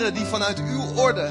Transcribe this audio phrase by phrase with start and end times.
[0.00, 1.30] Die vanuit uw orde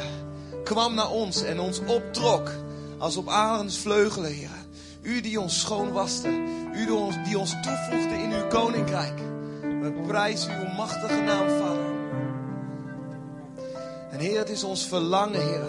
[0.64, 2.52] kwam naar ons en ons optrok
[2.98, 4.66] als op Arends vleugelen, Heren.
[5.02, 6.28] U die ons schoon waste,
[6.74, 9.20] u die ons, die ons toevoegde in uw koninkrijk.
[9.62, 11.86] We prijzen uw machtige naam, Vader.
[14.12, 15.66] En Heer, het is ons verlangen, Heer,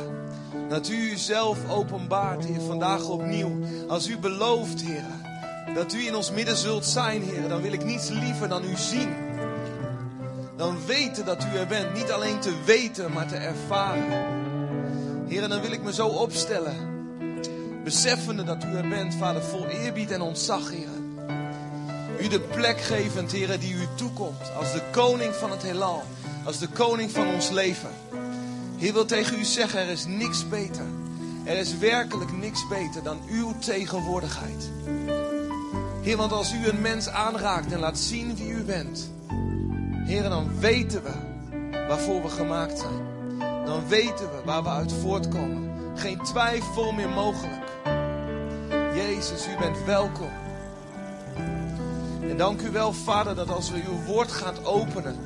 [0.69, 3.59] dat u uzelf openbaart, Heer, vandaag opnieuw.
[3.89, 5.05] Als u belooft, Heer,
[5.75, 8.77] dat u in ons midden zult zijn, Heer, dan wil ik niets liever dan u
[8.77, 9.30] zien.
[10.61, 11.95] Dan weten dat u er bent.
[11.95, 14.27] Niet alleen te weten, maar te ervaren.
[15.29, 16.75] Heer, dan wil ik me zo opstellen.
[17.85, 20.89] Beseffende dat u er bent, Vader, vol eerbied en ontzag, Heer.
[22.21, 24.55] U de plek gevend, Heer, die u toekomt.
[24.57, 26.03] Als de koning van het heelal.
[26.45, 27.91] Als de koning van ons leven.
[28.77, 30.87] Heer wil tegen u zeggen, er is niks beter.
[31.45, 34.71] Er is werkelijk niks beter dan uw tegenwoordigheid.
[36.03, 39.11] Heer, want als u een mens aanraakt en laat zien wie u bent.
[40.11, 41.13] Heer, dan weten we
[41.89, 43.03] waarvoor we gemaakt zijn.
[43.65, 45.71] Dan weten we waar we uit voortkomen.
[45.95, 47.63] Geen twijfel meer mogelijk.
[48.95, 50.31] Jezus, u bent welkom.
[52.29, 55.17] En dank u wel, Vader, dat als we uw woord gaan openen,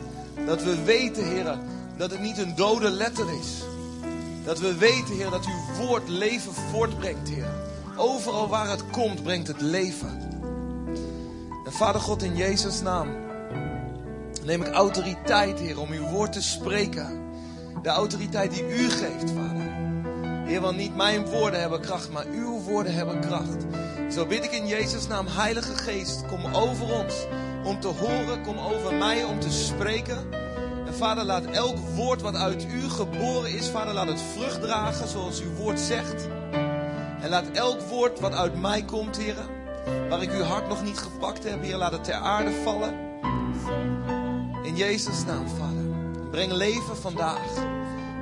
[0.47, 1.59] dat we weten, Heer,
[1.97, 3.63] dat het niet een dode letter is.
[4.45, 7.51] Dat we weten, Heer, dat uw woord leven voortbrengt, Heer.
[7.97, 10.21] Overal waar het komt, brengt het leven.
[11.65, 13.24] En Vader God, in Jezus' naam
[14.45, 17.23] neem ik autoriteit, Heer, om uw woord te spreken.
[17.83, 19.73] De autoriteit die u geeft, Vader.
[20.45, 23.65] Heer, want niet mijn woorden hebben kracht, maar uw woorden hebben kracht.
[24.11, 27.15] Zo bid ik in Jezus' naam, Heilige Geest, kom over ons
[27.65, 30.19] om te horen, kom over mij om te spreken.
[30.87, 35.09] En Vader, laat elk woord wat uit u geboren is, Vader, laat het vrucht dragen
[35.09, 36.29] zoals uw woord zegt.
[37.21, 39.37] En laat elk woord wat uit mij komt, Heer,
[40.09, 43.05] waar ik uw hart nog niet gepakt heb, Heer, laat het ter aarde vallen.
[44.75, 45.85] In Jezus' naam, Vader.
[46.31, 47.65] Breng leven vandaag.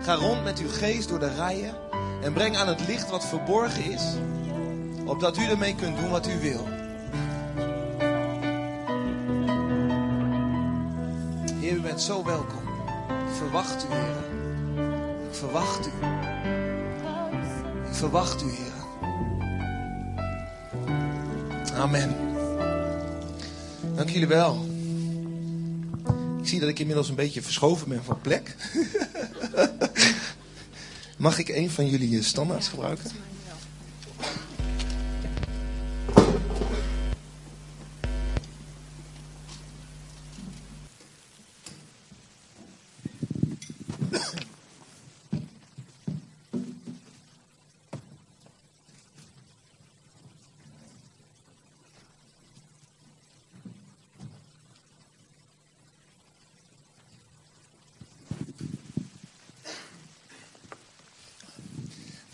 [0.02, 1.74] Ga rond met uw geest door de rijen.
[2.22, 4.02] En breng aan het licht wat verborgen is.
[5.04, 6.66] Opdat u ermee kunt doen wat u wil.
[11.60, 12.62] Heer, u bent zo welkom.
[13.08, 14.16] Ik verwacht u, Heer.
[15.28, 15.90] Ik verwacht u.
[17.88, 18.72] Ik verwacht u, Heer.
[21.74, 22.16] Amen.
[23.94, 24.71] Dank jullie wel.
[26.42, 28.56] Ik zie dat ik inmiddels een beetje verschoven ben van plek.
[31.16, 33.10] Mag ik een van jullie standaards gebruiken?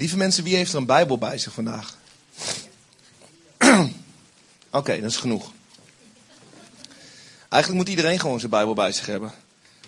[0.09, 1.97] Lieve mensen, wie heeft er een Bijbel bij zich vandaag?
[4.71, 5.53] Oké, dat is genoeg.
[7.49, 9.33] Eigenlijk moet iedereen gewoon zijn Bijbel bij zich hebben.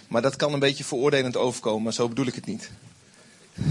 [0.09, 2.70] Maar dat kan een beetje veroordelend overkomen, maar zo bedoel ik het niet.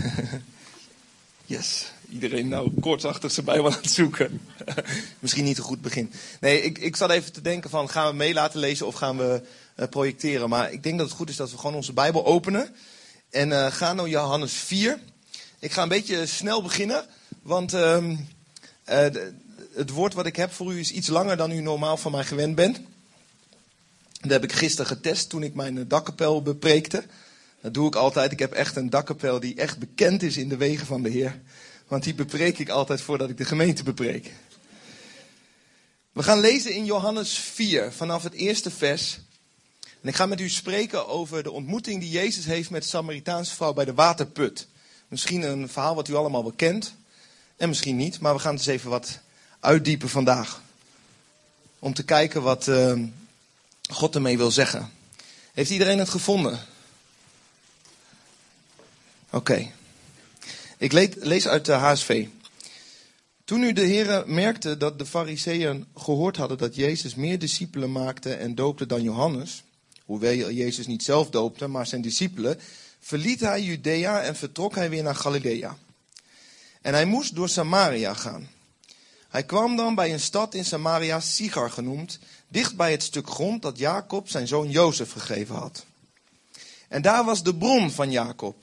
[1.46, 4.42] yes, iedereen nou kortachtig zijn Bijbel aan het zoeken.
[5.20, 6.14] Misschien niet een goed begin.
[6.40, 9.18] Nee, ik, ik zat even te denken van, gaan we mee laten lezen of gaan
[9.18, 9.42] we
[9.76, 10.50] uh, projecteren?
[10.50, 12.76] Maar ik denk dat het goed is dat we gewoon onze Bijbel openen.
[13.30, 15.00] En uh, gaan naar Johannes 4.
[15.60, 17.06] Ik ga een beetje snel beginnen,
[17.42, 18.08] want uh,
[18.90, 19.08] uh,
[19.74, 22.24] het woord wat ik heb voor u is iets langer dan u normaal van mij
[22.24, 22.80] gewend bent.
[24.22, 27.04] Dat heb ik gisteren getest toen ik mijn dakkapel bepreekte.
[27.62, 28.32] Dat doe ik altijd.
[28.32, 31.42] Ik heb echt een dakkapel die echt bekend is in de wegen van de Heer.
[31.88, 34.32] Want die bepreek ik altijd voordat ik de gemeente bepreek.
[36.12, 39.20] We gaan lezen in Johannes 4 vanaf het eerste vers.
[40.02, 43.56] En ik ga met u spreken over de ontmoeting die Jezus heeft met de Samaritaanse
[43.56, 44.68] vrouw bij de waterput.
[45.10, 46.94] Misschien een verhaal wat u allemaal wel kent.
[47.58, 49.20] En misschien niet, maar we gaan het eens even wat
[49.60, 50.62] uitdiepen vandaag.
[51.80, 53.00] Om te kijken wat uh,
[53.92, 54.92] God ermee wil zeggen.
[55.54, 56.60] Heeft iedereen het gevonden?
[59.30, 59.72] Oké.
[60.78, 62.28] Ik lees uit de HSV.
[63.46, 68.34] Toen nu de heren merkte dat de fariseeën gehoord hadden dat Jezus meer discipelen maakte
[68.34, 69.64] en doopte dan Johannes,
[70.06, 72.60] hoewel Jezus niet zelf doopte, maar zijn discipelen,
[73.00, 75.78] verliet hij Judea en vertrok hij weer naar Galilea.
[76.82, 78.50] En hij moest door Samaria gaan.
[79.30, 83.62] Hij kwam dan bij een stad in Samaria, Sigar genoemd, dicht bij het stuk grond
[83.62, 85.86] dat Jacob zijn zoon Jozef gegeven had.
[86.88, 88.56] En daar was de bron van Jacob.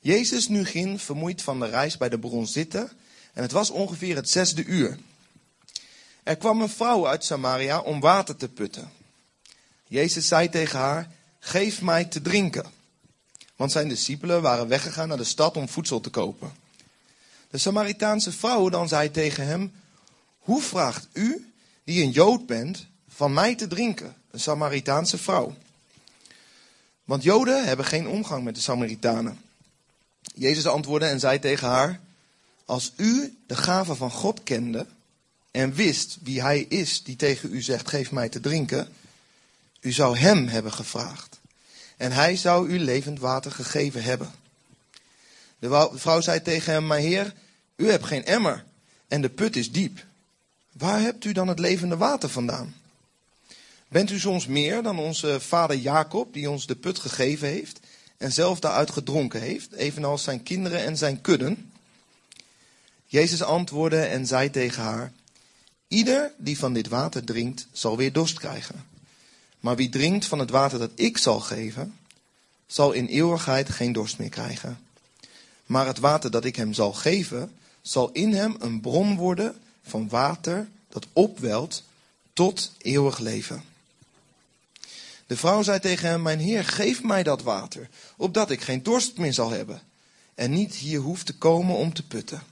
[0.00, 2.90] Jezus nu ging, vermoeid van de reis, bij de bron zitten,
[3.32, 4.98] en het was ongeveer het zesde uur.
[6.22, 8.92] Er kwam een vrouw uit Samaria om water te putten.
[9.86, 12.77] Jezus zei tegen haar, geef mij te drinken.
[13.58, 16.52] Want zijn discipelen waren weggegaan naar de stad om voedsel te kopen.
[17.50, 19.72] De Samaritaanse vrouw dan zei tegen hem:
[20.38, 21.52] Hoe vraagt u,
[21.84, 24.14] die een Jood bent, van mij te drinken?
[24.30, 25.56] Een Samaritaanse vrouw.
[27.04, 29.40] Want Joden hebben geen omgang met de Samaritanen.
[30.34, 32.00] Jezus antwoordde en zei tegen haar:
[32.64, 34.86] Als u de gave van God kende
[35.50, 38.88] en wist wie hij is die tegen u zegt: Geef mij te drinken,
[39.80, 41.37] u zou hem hebben gevraagd.
[41.98, 44.30] En hij zou u levend water gegeven hebben.
[45.58, 47.34] De vrouw zei tegen hem: Mijn heer,
[47.76, 48.64] u hebt geen emmer
[49.08, 50.04] en de put is diep.
[50.72, 52.74] Waar hebt u dan het levende water vandaan?
[53.88, 57.80] Bent u soms meer dan onze vader Jacob, die ons de put gegeven heeft
[58.16, 61.72] en zelf daaruit gedronken heeft, evenals zijn kinderen en zijn kudden?
[63.06, 65.12] Jezus antwoordde en zei tegen haar:
[65.88, 68.87] Ieder die van dit water drinkt, zal weer dorst krijgen.
[69.60, 71.98] Maar wie drinkt van het water dat ik zal geven,
[72.66, 74.78] zal in eeuwigheid geen dorst meer krijgen.
[75.66, 77.52] Maar het water dat ik hem zal geven,
[77.82, 81.82] zal in hem een bron worden van water dat opwelt
[82.32, 83.62] tot eeuwig leven.
[85.26, 89.16] De vrouw zei tegen hem, mijn heer, geef mij dat water, opdat ik geen dorst
[89.16, 89.82] meer zal hebben
[90.38, 92.42] en niet hier hoef te komen om te putten.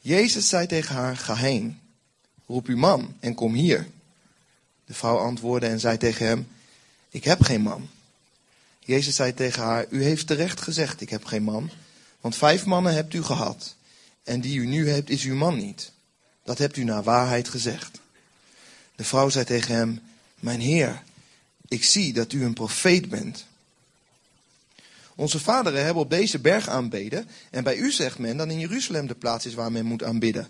[0.00, 1.80] Jezus zei tegen haar, ga heen,
[2.46, 3.86] roep uw man en kom hier.
[4.86, 6.48] De vrouw antwoordde en zei tegen hem,
[7.10, 7.88] ik heb geen man.
[8.78, 11.70] Jezus zei tegen haar, u heeft terecht gezegd, ik heb geen man,
[12.20, 13.74] want vijf mannen hebt u gehad,
[14.22, 15.92] en die u nu hebt is uw man niet.
[16.44, 18.00] Dat hebt u naar waarheid gezegd.
[18.96, 20.00] De vrouw zei tegen hem,
[20.40, 21.02] mijn heer,
[21.68, 23.46] ik zie dat u een profeet bent.
[25.14, 29.06] Onze vaderen hebben op deze berg aanbeden, en bij u zegt men dat in Jeruzalem
[29.06, 30.48] de plaats is waar men moet aanbidden.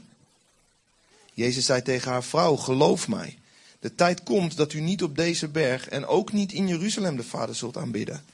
[1.34, 3.38] Jezus zei tegen haar vrouw, geloof mij,
[3.82, 7.22] de tijd komt dat u niet op deze berg en ook niet in Jeruzalem de
[7.22, 8.24] Vader zult aanbidden.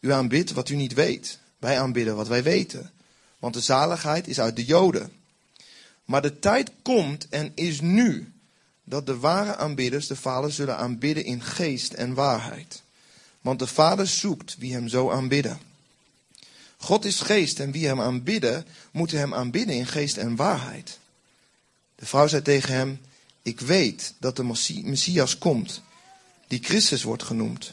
[0.00, 2.90] U aanbidt wat u niet weet, wij aanbidden wat wij weten,
[3.38, 5.12] want de zaligheid is uit de Joden.
[6.04, 8.32] Maar de tijd komt en is nu
[8.84, 12.82] dat de ware aanbidders de Vader zullen aanbidden in geest en waarheid.
[13.40, 15.58] Want de Vader zoekt wie hem zo aanbidden.
[16.76, 20.98] God is geest en wie hem aanbidden, moeten hem aanbidden in geest en waarheid.
[21.94, 23.00] De vrouw zei tegen hem,
[23.42, 25.82] ik weet dat de Messias komt,
[26.46, 27.72] die Christus wordt genoemd.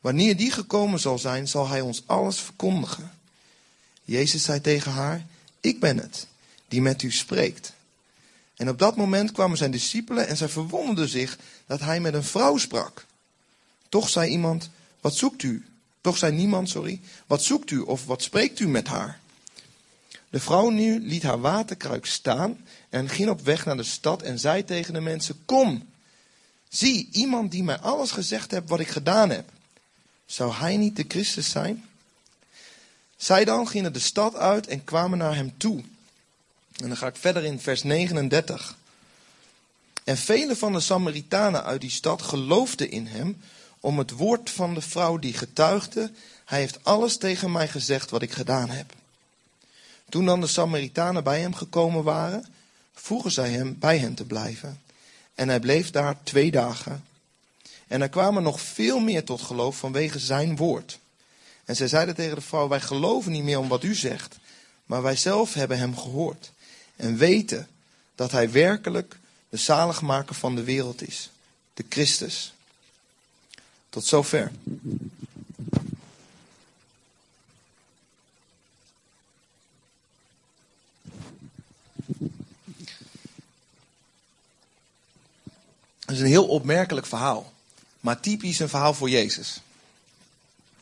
[0.00, 3.10] Wanneer die gekomen zal zijn, zal hij ons alles verkondigen.
[4.04, 5.26] Jezus zei tegen haar,
[5.60, 6.26] ik ben het,
[6.68, 7.72] die met u spreekt.
[8.56, 12.24] En op dat moment kwamen zijn discipelen en zij verwonderden zich dat hij met een
[12.24, 13.06] vrouw sprak.
[13.88, 14.70] Toch zei iemand,
[15.00, 15.64] wat zoekt u?
[16.00, 19.20] Toch zei niemand, sorry, wat zoekt u of wat spreekt u met haar?
[20.36, 24.38] De vrouw nu liet haar waterkruik staan en ging op weg naar de stad en
[24.38, 25.88] zei tegen de mensen, kom,
[26.68, 29.48] zie iemand die mij alles gezegd heeft wat ik gedaan heb.
[30.26, 31.84] Zou hij niet de Christus zijn?
[33.16, 35.82] Zij dan gingen de stad uit en kwamen naar hem toe.
[36.76, 38.76] En dan ga ik verder in vers 39.
[40.04, 43.40] En vele van de Samaritanen uit die stad geloofden in hem
[43.80, 46.10] om het woord van de vrouw die getuigde,
[46.44, 48.94] hij heeft alles tegen mij gezegd wat ik gedaan heb.
[50.08, 52.46] Toen dan de Samaritanen bij hem gekomen waren,
[52.94, 54.80] vroegen zij hem bij hen te blijven.
[55.34, 57.04] En hij bleef daar twee dagen.
[57.86, 60.98] En er kwamen nog veel meer tot geloof vanwege zijn woord.
[61.64, 64.38] En zij zeiden tegen de vrouw, wij geloven niet meer om wat u zegt,
[64.84, 66.52] maar wij zelf hebben hem gehoord.
[66.96, 67.68] En weten
[68.14, 71.30] dat hij werkelijk de zaligmaker van de wereld is,
[71.74, 72.54] de Christus.
[73.88, 74.52] Tot zover.
[86.06, 87.52] Het is een heel opmerkelijk verhaal,
[88.00, 89.60] maar typisch een verhaal voor Jezus.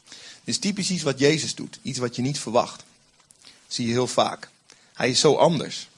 [0.09, 2.85] Het is typisch iets wat Jezus doet, iets wat je niet verwacht.
[3.43, 4.49] Dat zie je heel vaak.
[4.93, 5.88] Hij is zo anders.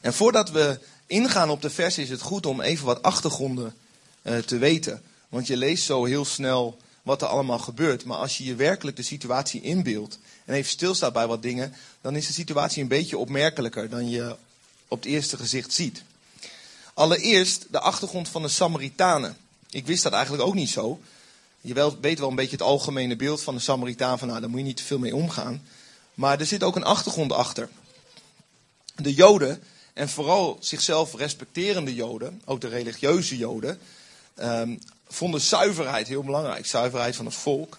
[0.00, 3.74] En voordat we ingaan op de vers is het goed om even wat achtergronden
[4.22, 5.02] uh, te weten.
[5.28, 8.04] Want je leest zo heel snel wat er allemaal gebeurt.
[8.04, 12.16] Maar als je je werkelijk de situatie inbeeldt en even stilstaat bij wat dingen, dan
[12.16, 14.36] is de situatie een beetje opmerkelijker dan je
[14.88, 16.02] op het eerste gezicht ziet.
[17.00, 19.36] Allereerst de achtergrond van de Samaritanen.
[19.70, 21.00] Ik wist dat eigenlijk ook niet zo.
[21.60, 24.58] Je weet wel een beetje het algemene beeld van de Samaritaan, van nou, daar moet
[24.58, 25.62] je niet te veel mee omgaan.
[26.14, 27.68] Maar er zit ook een achtergrond achter.
[28.96, 33.78] De Joden, en vooral zichzelf respecterende Joden, ook de religieuze Joden,
[34.38, 34.78] um,
[35.08, 36.66] vonden zuiverheid heel belangrijk.
[36.66, 37.78] Zuiverheid van het volk.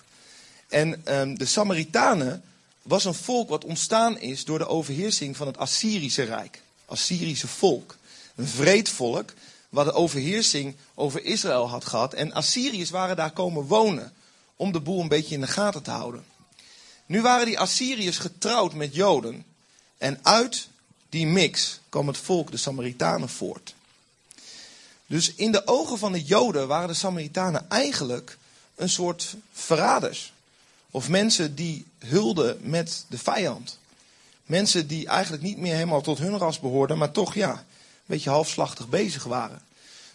[0.67, 2.43] En um, de Samaritanen
[2.81, 6.61] was een volk wat ontstaan is door de overheersing van het Assyrische Rijk.
[6.85, 7.99] Assyrische volk.
[8.41, 9.33] Een vreed volk
[9.69, 12.13] wat de overheersing over Israël had gehad.
[12.13, 14.13] En Assyriërs waren daar komen wonen
[14.55, 16.25] om de boel een beetje in de gaten te houden.
[17.05, 19.45] Nu waren die Assyriërs getrouwd met Joden.
[19.97, 20.67] En uit
[21.09, 23.75] die mix kwam het volk de Samaritanen voort.
[25.07, 28.37] Dus in de ogen van de Joden waren de Samaritanen eigenlijk
[28.75, 30.33] een soort verraders.
[30.91, 33.79] Of mensen die hulden met de vijand.
[34.45, 37.65] Mensen die eigenlijk niet meer helemaal tot hun ras behoorden, maar toch ja,
[38.11, 39.61] beetje halfslachtig bezig waren.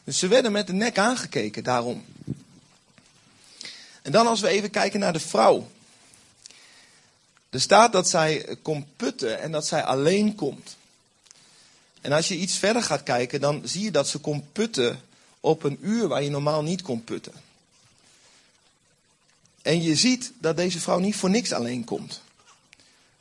[0.04, 2.04] Dus ze werden met de nek aangekeken daarom.
[4.02, 5.68] En dan als we even kijken naar de vrouw.
[7.50, 10.76] Er staat dat zij komt putten en dat zij alleen komt.
[12.00, 15.00] En als je iets verder gaat kijken, dan zie je dat ze komt putten
[15.40, 17.32] op een uur waar je normaal niet kon putten.
[19.62, 22.20] En je ziet dat deze vrouw niet voor niks alleen komt.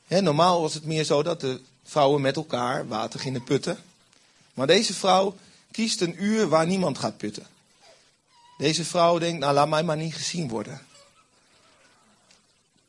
[0.08, 3.77] normaal was het meer zo dat de vrouwen met elkaar water gingen putten.
[4.56, 5.38] Maar deze vrouw
[5.72, 7.48] kiest een uur waar niemand gaat putten.
[8.58, 10.82] Deze vrouw denkt, nou laat mij maar niet gezien worden.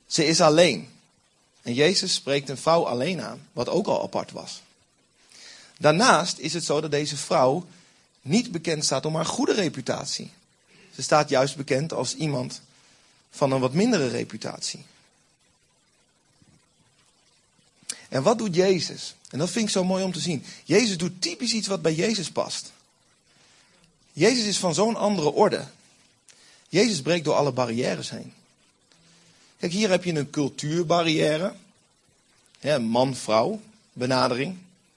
[0.07, 0.89] Ze is alleen.
[1.63, 4.63] En Jezus spreekt een vrouw alleen aan, wat ook al apart was.
[5.79, 7.67] Daarnaast is het zo dat deze vrouw
[8.23, 10.31] niet bekend staat om haar goede reputatie.
[10.95, 12.61] Ze staat juist bekend als iemand
[13.31, 14.85] van een wat mindere reputatie.
[18.09, 19.15] En wat doet Jezus?
[19.31, 20.45] En dat vind ik zo mooi om te zien.
[20.65, 22.73] Jezus doet typisch iets wat bij Jezus past.
[24.13, 25.67] Jezus is van zo'n andere orde.
[26.69, 28.33] Jezus breekt door alle barrières heen.
[29.59, 31.55] Kijk, hier heb je een cultuurbarrière.
[32.81, 33.61] Man-vrouw
[33.93, 34.57] benadering.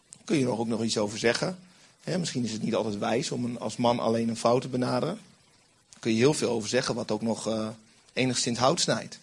[0.09, 1.59] Daar kun je er ook nog iets over zeggen.
[2.03, 5.19] misschien is het niet altijd wijs om een, als man alleen een vrouw te benaderen.
[5.89, 7.67] Daar kun je heel veel over zeggen, wat ook nog uh,
[8.13, 9.19] enigszins hout snijdt.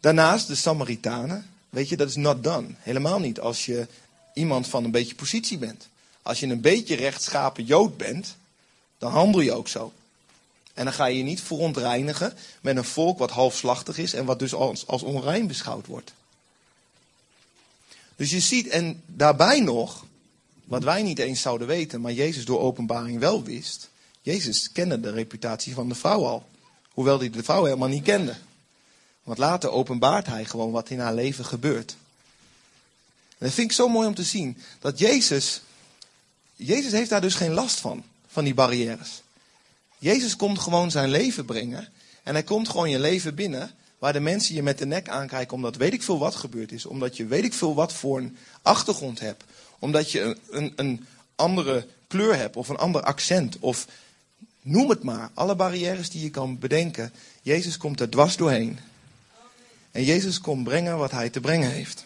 [0.00, 1.50] Daarnaast de Samaritanen.
[1.70, 2.68] Weet je, dat is not done.
[2.78, 3.86] Helemaal niet als je
[4.34, 5.88] iemand van een beetje positie bent.
[6.22, 8.36] Als je een beetje rechtschapen Jood bent,
[8.98, 9.92] dan handel je ook zo.
[10.74, 14.38] En dan ga je je niet verontreinigen met een volk wat halfslachtig is en wat
[14.38, 16.12] dus als, als onrein beschouwd wordt.
[18.16, 20.04] Dus je ziet, en daarbij nog,
[20.64, 23.90] wat wij niet eens zouden weten, maar Jezus door openbaring wel wist.
[24.22, 26.46] Jezus kende de reputatie van de vrouw al.
[26.90, 28.36] Hoewel hij de vrouw helemaal niet kende.
[29.30, 31.96] Want later openbaart hij gewoon wat in haar leven gebeurt.
[33.28, 34.58] En dat vind ik zo mooi om te zien.
[34.80, 35.62] Dat Jezus,
[36.56, 39.22] Jezus heeft daar dus geen last van, van die barrières.
[39.98, 41.88] Jezus komt gewoon zijn leven brengen.
[42.22, 43.70] En hij komt gewoon je leven binnen.
[43.98, 46.86] Waar de mensen je met de nek aankijken omdat weet ik veel wat gebeurd is.
[46.86, 49.44] Omdat je weet ik veel wat voor een achtergrond hebt.
[49.78, 53.56] Omdat je een, een, een andere kleur hebt of een ander accent.
[53.60, 53.86] Of
[54.62, 55.30] noem het maar.
[55.34, 57.12] Alle barrières die je kan bedenken.
[57.42, 58.78] Jezus komt er dwars doorheen.
[59.90, 62.04] En Jezus komt brengen wat hij te brengen heeft.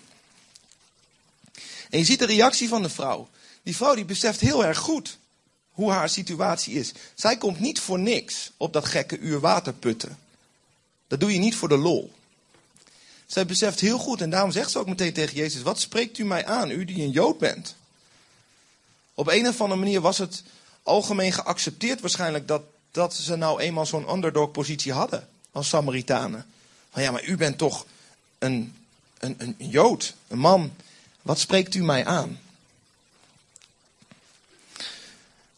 [1.91, 3.29] En je ziet de reactie van de vrouw.
[3.63, 5.19] Die vrouw die beseft heel erg goed
[5.71, 6.93] hoe haar situatie is.
[7.15, 10.19] Zij komt niet voor niks op dat gekke uur water putten.
[11.07, 12.13] Dat doe je niet voor de lol.
[13.27, 16.25] Zij beseft heel goed en daarom zegt ze ook meteen tegen Jezus: Wat spreekt u
[16.25, 17.77] mij aan, u die een Jood bent?
[19.15, 20.43] Op een of andere manier was het
[20.83, 26.47] algemeen geaccepteerd waarschijnlijk dat, dat ze nou eenmaal zo'n underdog-positie hadden als Samaritanen.
[26.95, 27.87] Van ja, maar u bent toch
[28.39, 28.75] een,
[29.19, 30.75] een, een Jood, een man.
[31.23, 32.41] Wat spreekt u mij aan?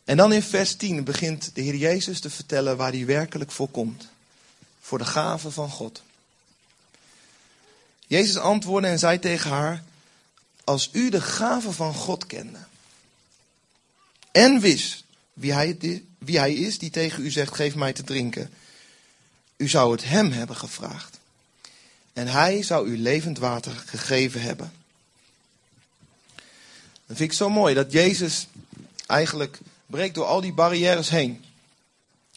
[0.05, 3.69] En dan in vers 10 begint de Heer Jezus te vertellen waar hij werkelijk voor
[3.69, 4.09] komt.
[4.81, 6.03] Voor de gave van God.
[8.07, 9.85] Jezus antwoordde en zei tegen haar:
[10.65, 12.59] Als u de gave van God kende
[14.33, 18.51] en wist wie hij, wie hij is die tegen u zegt: Geef mij te drinken,
[19.57, 21.19] u zou het hem hebben gevraagd.
[22.17, 24.73] En hij zou u levend water gegeven hebben.
[27.07, 28.47] Dat vind ik zo mooi dat Jezus
[29.07, 31.45] eigenlijk breekt door al die barrières heen.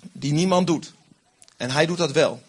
[0.01, 0.93] Die niemand doet.
[1.57, 2.43] En hij doet dat wel.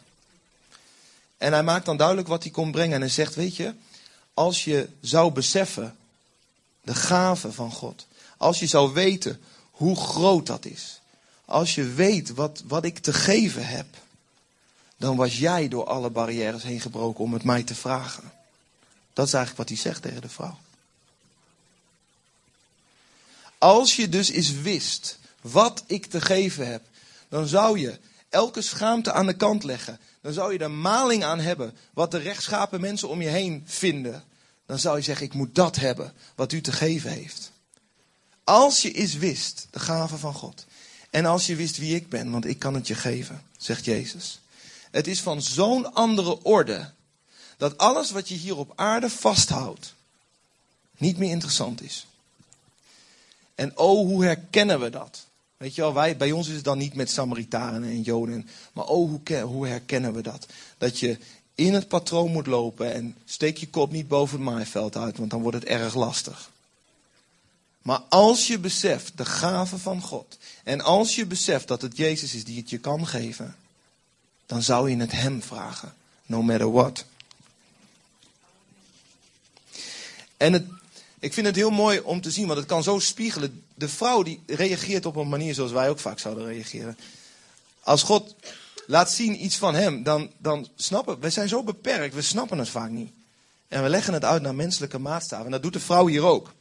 [1.38, 2.94] En hij maakt dan duidelijk wat hij komt brengen.
[2.94, 3.74] En hij zegt, weet je,
[4.34, 5.96] als je zou beseffen
[6.82, 8.06] de gave van God.
[8.36, 11.00] Als je zou weten hoe groot dat is.
[11.44, 13.86] Als je weet wat, wat ik te geven heb.
[15.00, 18.32] Dan was jij door alle barrières heen gebroken om het mij te vragen.
[19.12, 20.58] Dat is eigenlijk wat hij zegt tegen de vrouw.
[23.58, 26.82] Als je dus eens wist wat ik te geven heb,
[27.28, 29.98] dan zou je elke schaamte aan de kant leggen.
[30.20, 34.24] Dan zou je er maling aan hebben wat de rechtschapen mensen om je heen vinden.
[34.66, 37.52] Dan zou je zeggen, ik moet dat hebben wat u te geven heeft.
[38.44, 40.66] Als je eens wist, de gave van God.
[41.10, 44.40] En als je wist wie ik ben, want ik kan het je geven, zegt Jezus.
[44.90, 46.90] Het is van zo'n andere orde
[47.56, 49.94] dat alles wat je hier op aarde vasthoudt
[50.96, 52.06] niet meer interessant is.
[53.54, 55.26] En oh, hoe herkennen we dat?
[55.56, 58.48] Weet je wel, wij, bij ons is het dan niet met Samaritanen en Joden.
[58.72, 60.46] Maar oh, hoe, hoe herkennen we dat?
[60.78, 61.18] Dat je
[61.54, 65.30] in het patroon moet lopen en steek je kop niet boven het maaiveld uit, want
[65.30, 66.50] dan wordt het erg lastig.
[67.82, 72.34] Maar als je beseft de gave van God en als je beseft dat het Jezus
[72.34, 73.56] is die het je kan geven,
[74.50, 75.94] dan zou je het Hem vragen,
[76.26, 77.04] no matter what.
[80.36, 80.64] En het,
[81.18, 83.64] ik vind het heel mooi om te zien, want het kan zo spiegelen.
[83.74, 86.98] De vrouw die reageert op een manier zoals wij ook vaak zouden reageren.
[87.80, 88.34] Als God
[88.86, 91.30] laat zien iets van Hem, dan, dan snappen we.
[91.30, 93.12] Zijn zo beperkt, we snappen het vaak niet.
[93.68, 95.44] En we leggen het uit naar menselijke maatstaven.
[95.44, 96.52] En dat doet de vrouw hier ook.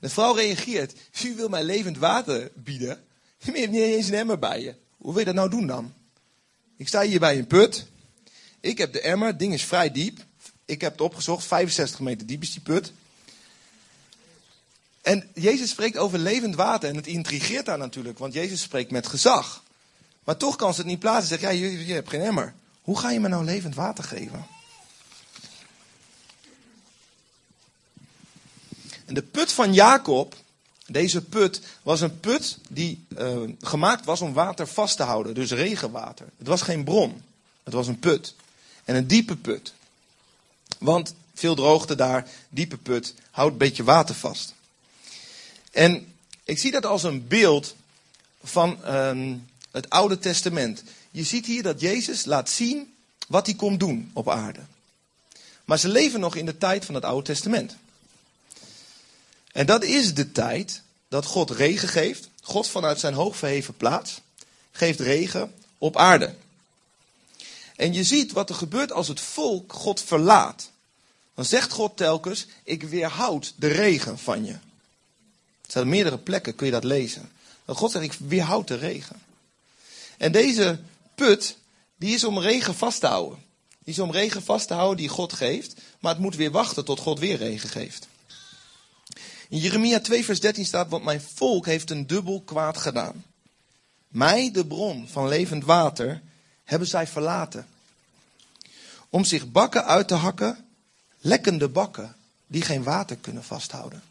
[0.00, 0.94] De vrouw reageert.
[1.24, 3.04] U wil mij levend water bieden.
[3.38, 4.74] Je hebt niet eens een emmer bij je.
[4.96, 5.92] Hoe wil je dat nou doen dan?
[6.82, 7.86] Ik sta hier bij een put.
[8.60, 9.28] Ik heb de emmer.
[9.28, 10.24] Het ding is vrij diep.
[10.64, 11.44] Ik heb het opgezocht.
[11.44, 12.92] 65 meter diep is die put.
[15.02, 16.88] En Jezus spreekt over levend water.
[16.88, 18.18] En het intrigeert daar natuurlijk.
[18.18, 19.62] Want Jezus spreekt met gezag.
[20.24, 21.28] Maar toch kan ze het niet plaatsen.
[21.28, 22.54] Zegt, ja, je, je hebt geen emmer.
[22.82, 24.46] Hoe ga je me nou levend water geven?
[29.04, 30.36] En de put van Jacob,
[30.92, 35.34] deze put, was een put die eh, gemaakt was om water vast te houden.
[35.34, 36.26] Dus regenwater.
[36.38, 37.22] Het was geen bron.
[37.62, 38.34] Het was een put.
[38.84, 39.72] En een diepe put.
[40.78, 44.54] Want veel droogte daar, diepe put, houdt een beetje water vast.
[45.70, 47.74] En ik zie dat als een beeld
[48.42, 49.36] van ehm,
[49.70, 50.82] het Oude Testament.
[51.10, 52.94] Je ziet hier dat Jezus laat zien
[53.28, 54.60] wat hij komt doen op aarde.
[55.64, 57.76] Maar ze leven nog in de tijd van het Oude Testament.
[59.52, 60.81] En dat is de tijd
[61.12, 62.28] dat God regen geeft.
[62.42, 64.20] God vanuit zijn hoogverheven plaats
[64.70, 66.34] geeft regen op aarde.
[67.76, 70.70] En je ziet wat er gebeurt als het volk God verlaat.
[71.34, 74.52] Dan zegt God telkens: Ik weerhoud de regen van je.
[74.52, 74.58] Er
[75.68, 77.32] zijn meerdere plekken, kun je dat lezen.
[77.66, 79.22] God zegt: Ik weerhoud de regen.
[80.18, 80.80] En deze
[81.14, 81.56] put,
[81.96, 83.38] die is om regen vast te houden.
[83.84, 85.74] Die is om regen vast te houden die God geeft.
[85.98, 88.08] Maar het moet weer wachten tot God weer regen geeft.
[89.52, 93.24] In Jeremia 2, vers 13 staat: Want mijn volk heeft een dubbel kwaad gedaan.
[94.08, 96.22] Mij, de bron van levend water,
[96.64, 97.66] hebben zij verlaten.
[99.08, 100.66] Om zich bakken uit te hakken,
[101.18, 104.02] lekkende bakken, die geen water kunnen vasthouden.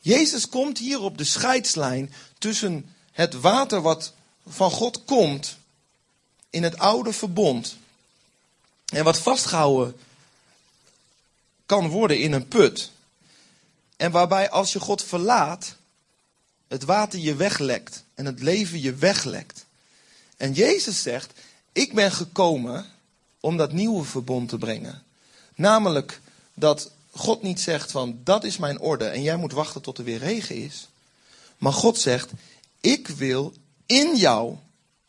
[0.00, 4.12] Jezus komt hier op de scheidslijn tussen het water wat
[4.46, 5.56] van God komt
[6.50, 7.76] in het oude verbond
[8.92, 9.96] en wat vastgehouden
[11.66, 12.90] kan worden in een put.
[14.02, 15.76] En waarbij als je God verlaat,
[16.68, 19.64] het water je weglekt en het leven je weglekt.
[20.36, 21.32] En Jezus zegt,
[21.72, 22.86] ik ben gekomen
[23.40, 25.02] om dat nieuwe verbond te brengen.
[25.54, 26.20] Namelijk
[26.54, 30.04] dat God niet zegt van dat is mijn orde en jij moet wachten tot er
[30.04, 30.88] weer regen is.
[31.58, 32.30] Maar God zegt,
[32.80, 33.52] ik wil
[33.86, 34.56] in jou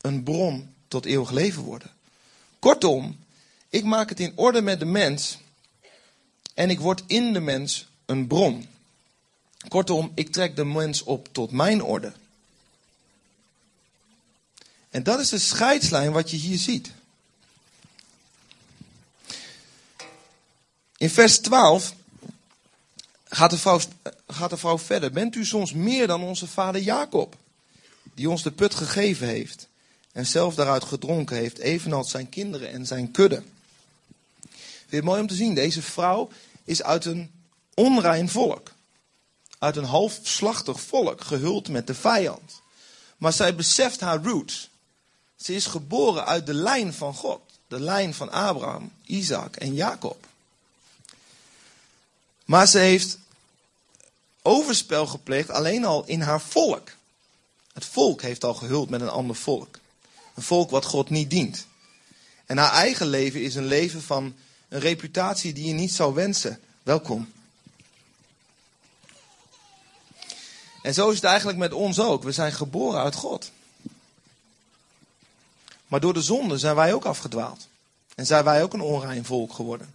[0.02, 1.92] een bron tot eeuwig leven worden.
[2.60, 3.20] Kortom,
[3.70, 5.38] ik maak het in orde met de mens
[6.54, 8.72] en ik word in de mens een bron.
[9.68, 12.14] Kortom, ik trek de mens op tot mijn orde.
[14.90, 16.92] En dat is de scheidslijn wat je hier ziet.
[20.98, 21.94] In vers 12
[23.24, 23.80] gaat de, vrouw,
[24.28, 25.12] gaat de vrouw verder.
[25.12, 27.36] Bent u soms meer dan onze vader Jacob,
[28.14, 29.68] die ons de put gegeven heeft
[30.12, 33.44] en zelf daaruit gedronken heeft, evenals zijn kinderen en zijn kudde?
[34.90, 35.56] Het mooi om te zien?
[35.56, 36.30] Deze vrouw
[36.64, 37.32] is uit een
[37.74, 38.72] onrein volk.
[39.64, 42.62] Uit een halfslachtig volk, gehuld met de vijand.
[43.18, 44.70] Maar zij beseft haar roots.
[45.36, 47.42] Ze is geboren uit de lijn van God.
[47.68, 50.26] De lijn van Abraham, Isaac en Jacob.
[52.46, 53.18] Maar ze heeft
[54.42, 56.90] overspel gepleegd alleen al in haar volk.
[57.74, 59.80] Het volk heeft al gehuld met een ander volk.
[60.36, 61.66] Een volk wat God niet dient.
[62.46, 64.36] En haar eigen leven is een leven van
[64.70, 66.60] een reputatie die je niet zou wensen.
[66.82, 67.32] Welkom.
[70.84, 72.24] En zo is het eigenlijk met ons ook.
[72.24, 73.52] We zijn geboren uit God.
[75.88, 77.68] Maar door de zonde zijn wij ook afgedwaald.
[78.16, 79.94] En zijn wij ook een onrein volk geworden.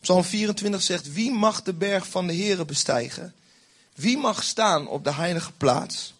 [0.00, 3.34] Psalm 24 zegt: Wie mag de berg van de Here bestijgen?
[3.94, 6.14] Wie mag staan op de heilige plaats?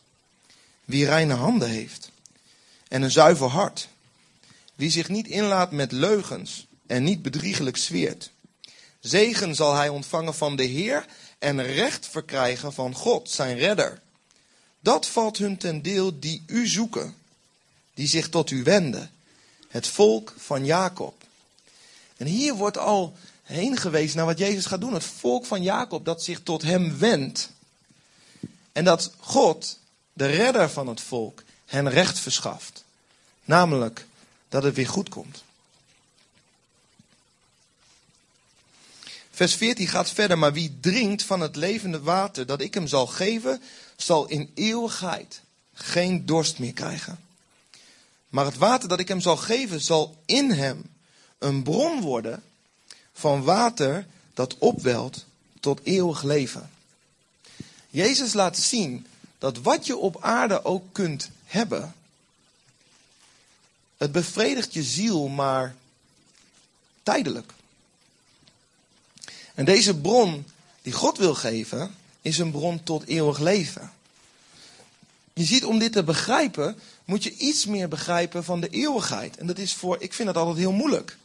[0.85, 2.11] Wie reine handen heeft
[2.89, 3.89] en een zuiver hart.
[4.75, 8.31] Wie zich niet inlaat met leugens en niet bedriegelijk zweert.
[9.01, 11.07] Zegen zal hij ontvangen van de Heer
[11.45, 14.01] en recht verkrijgen van God, zijn redder.
[14.81, 17.17] Dat valt hun ten deel die u zoeken,
[17.95, 19.11] die zich tot u wenden,
[19.69, 21.23] het volk van Jacob.
[22.17, 24.95] En hier wordt al heen gewezen naar wat Jezus gaat doen.
[24.95, 27.51] Het volk van Jacob dat zich tot hem wendt.
[28.73, 29.79] En dat God
[30.13, 32.85] de redder van het volk, hen recht verschaft.
[33.45, 34.07] Namelijk
[34.49, 35.43] dat het weer goed komt.
[39.35, 43.07] Vers 14 gaat verder, maar wie drinkt van het levende water dat ik hem zal
[43.07, 43.63] geven,
[43.97, 45.41] zal in eeuwigheid
[45.73, 47.19] geen dorst meer krijgen.
[48.29, 50.83] Maar het water dat ik hem zal geven, zal in hem
[51.39, 52.43] een bron worden
[53.13, 55.25] van water dat opwelt
[55.61, 56.71] tot eeuwig leven.
[57.91, 59.07] Jezus laat zien
[59.39, 61.95] dat wat je op aarde ook kunt hebben,
[63.97, 65.75] het bevredigt je ziel maar
[67.03, 67.53] tijdelijk.
[69.55, 70.47] En deze bron
[70.83, 73.93] die God wil geven, is een bron tot eeuwig leven.
[75.33, 79.37] Je ziet, om dit te begrijpen, moet je iets meer begrijpen van de eeuwigheid.
[79.37, 81.17] En dat is voor, ik vind dat altijd heel moeilijk.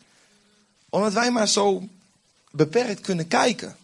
[0.89, 1.87] Omdat wij maar zo
[2.51, 3.77] beperkt kunnen kijken.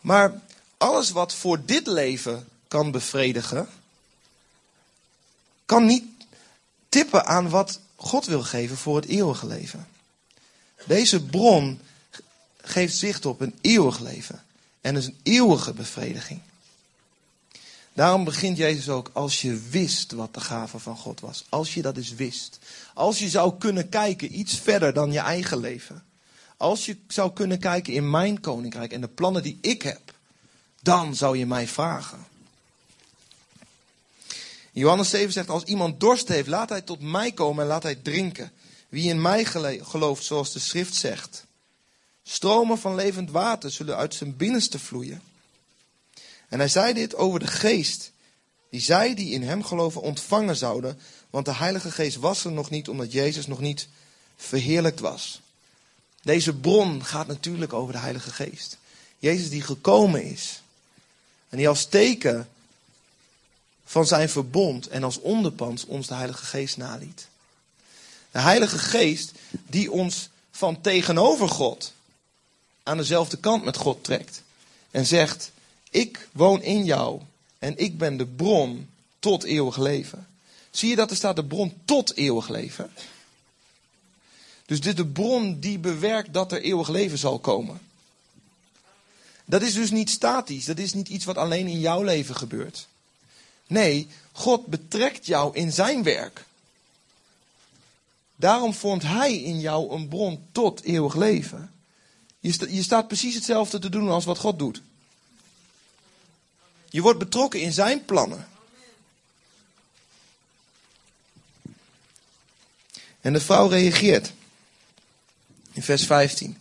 [0.00, 0.40] Maar
[0.76, 3.68] alles wat voor dit leven kan bevredigen,
[5.66, 6.04] kan niet
[6.88, 9.88] tippen aan wat God wil geven voor het eeuwige leven.
[10.86, 11.80] Deze bron
[12.64, 14.42] geeft zicht op een eeuwig leven.
[14.80, 16.40] En is een eeuwige bevrediging.
[17.92, 21.44] Daarom begint Jezus ook als je wist wat de gave van God was.
[21.48, 22.58] Als je dat eens wist.
[22.94, 26.04] Als je zou kunnen kijken iets verder dan je eigen leven.
[26.56, 30.00] Als je zou kunnen kijken in mijn koninkrijk en de plannen die ik heb.
[30.82, 32.26] Dan zou je mij vragen.
[34.72, 37.94] Johannes 7 zegt, als iemand dorst heeft, laat hij tot mij komen en laat hij
[37.94, 38.52] drinken.
[38.88, 39.44] Wie in mij
[39.82, 41.46] gelooft, zoals de schrift zegt.
[42.26, 45.22] Stromen van levend water zullen uit zijn binnenste vloeien.
[46.48, 48.12] En hij zei dit over de geest,
[48.70, 50.98] die zij die in hem geloven ontvangen zouden,
[51.30, 53.88] want de Heilige Geest was er nog niet, omdat Jezus nog niet
[54.36, 55.40] verheerlijkt was.
[56.22, 58.78] Deze bron gaat natuurlijk over de Heilige Geest.
[59.18, 60.62] Jezus die gekomen is.
[61.48, 62.48] En die als teken
[63.84, 67.28] van zijn verbond en als onderpand ons de Heilige Geest naliet.
[68.30, 71.93] De Heilige Geest die ons van tegenover God
[72.84, 74.42] aan dezelfde kant met God trekt.
[74.90, 75.50] En zegt,
[75.90, 77.20] ik woon in jou
[77.58, 80.26] en ik ben de bron tot eeuwig leven.
[80.70, 82.90] Zie je dat er staat de bron tot eeuwig leven?
[84.66, 87.80] Dus dit de bron die bewerkt dat er eeuwig leven zal komen.
[89.44, 90.64] Dat is dus niet statisch.
[90.64, 92.86] Dat is niet iets wat alleen in jouw leven gebeurt.
[93.66, 96.44] Nee, God betrekt jou in zijn werk.
[98.36, 101.73] Daarom vormt hij in jou een bron tot eeuwig leven.
[102.44, 104.82] Je, je staat precies hetzelfde te doen als wat God doet.
[106.90, 108.48] Je wordt betrokken in zijn plannen.
[113.20, 114.32] En de vrouw reageert.
[115.72, 116.58] In vers 15.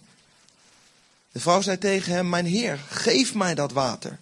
[1.31, 4.19] De vrouw zei tegen hem: Mijn heer, geef mij dat water.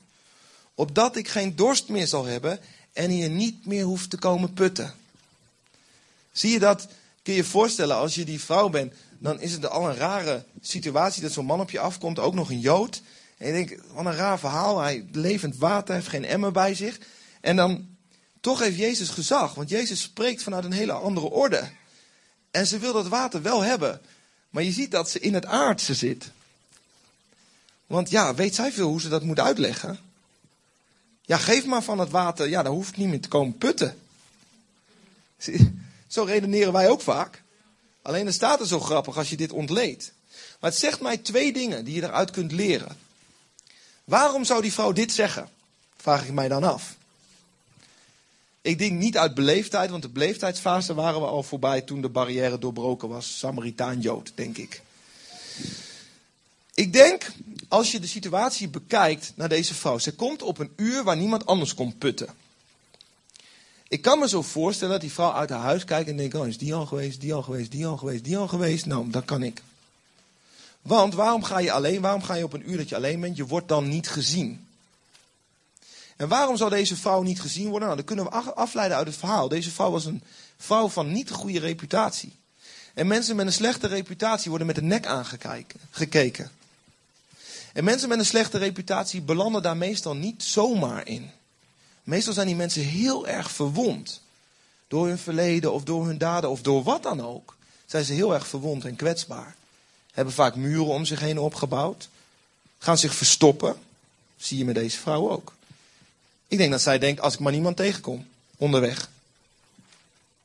[0.76, 2.60] Opdat ik geen dorst meer zal hebben
[2.94, 4.96] en hier niet meer hoef te komen putten.
[6.32, 6.88] Zie je dat?
[7.32, 11.22] Je je voorstellen als je die vrouw bent, dan is het al een rare situatie
[11.22, 13.02] dat zo'n man op je afkomt, ook nog een Jood.
[13.38, 14.80] En je denkt, wat een raar verhaal.
[14.80, 17.00] Hij levend water, heeft geen emmer bij zich.
[17.42, 17.88] En dan,
[18.40, 19.54] toch heeft Jezus gezag.
[19.54, 21.70] Want Jezus spreekt vanuit een hele andere orde.
[22.52, 24.02] En ze wil dat water wel hebben.
[24.50, 26.32] Maar je ziet dat ze in het aardse zit.
[27.88, 30.00] Want ja, weet zij veel hoe ze dat moet uitleggen?
[31.22, 32.50] Ja, geef maar van het water.
[32.50, 33.98] Ja, dan hoef ik niet meer te komen putten.
[36.12, 37.44] Zo redeneren wij ook vaak.
[38.02, 40.14] Alleen dan staat er zo grappig als je dit ontleedt.
[40.60, 42.98] Maar het zegt mij twee dingen die je eruit kunt leren.
[44.04, 45.50] Waarom zou die vrouw dit zeggen?
[45.98, 46.96] Vraag ik mij dan af.
[48.62, 52.60] Ik denk niet uit beleefdheid, want de beleefdheidsfase waren we al voorbij toen de barrière
[52.60, 53.38] doorbroken was.
[53.38, 54.82] Samaritaan-Jood, denk ik.
[56.74, 57.32] Ik denk,
[57.68, 59.98] als je de situatie bekijkt naar deze vrouw.
[59.98, 62.41] Ze komt op een uur waar niemand anders komt putten.
[63.92, 66.48] Ik kan me zo voorstellen dat die vrouw uit haar huis kijkt en denkt: Oh,
[66.48, 68.86] is die al geweest, die al geweest, die al geweest, die al geweest?
[68.86, 69.62] Nou, dat kan ik.
[70.82, 72.02] Want waarom ga je alleen?
[72.02, 73.38] Waarom ga je op een uur dat je alleen bent?
[73.38, 74.68] Je wordt dan niet gezien.
[76.18, 77.88] En waarom zou deze vrouw niet gezien worden?
[77.88, 79.48] Nou, dat kunnen we afleiden uit het verhaal.
[79.48, 80.24] Deze vrouw was een
[80.58, 82.36] vrouw van niet goede reputatie.
[82.94, 86.52] En mensen met een slechte reputatie worden met de nek aangekeken.
[87.74, 91.32] En mensen met een slechte reputatie belanden daar meestal niet zomaar in.
[92.12, 94.22] Meestal zijn die mensen heel erg verwond.
[94.88, 97.56] Door hun verleden of door hun daden of door wat dan ook.
[97.86, 99.56] Zijn ze heel erg verwond en kwetsbaar.
[100.12, 102.10] Hebben vaak muren om zich heen opgebouwd.
[102.78, 103.76] Gaan zich verstoppen.
[104.38, 105.54] Zie je met deze vrouw ook.
[106.48, 108.28] Ik denk dat zij denkt, als ik maar niemand tegenkom.
[108.58, 109.10] Onderweg.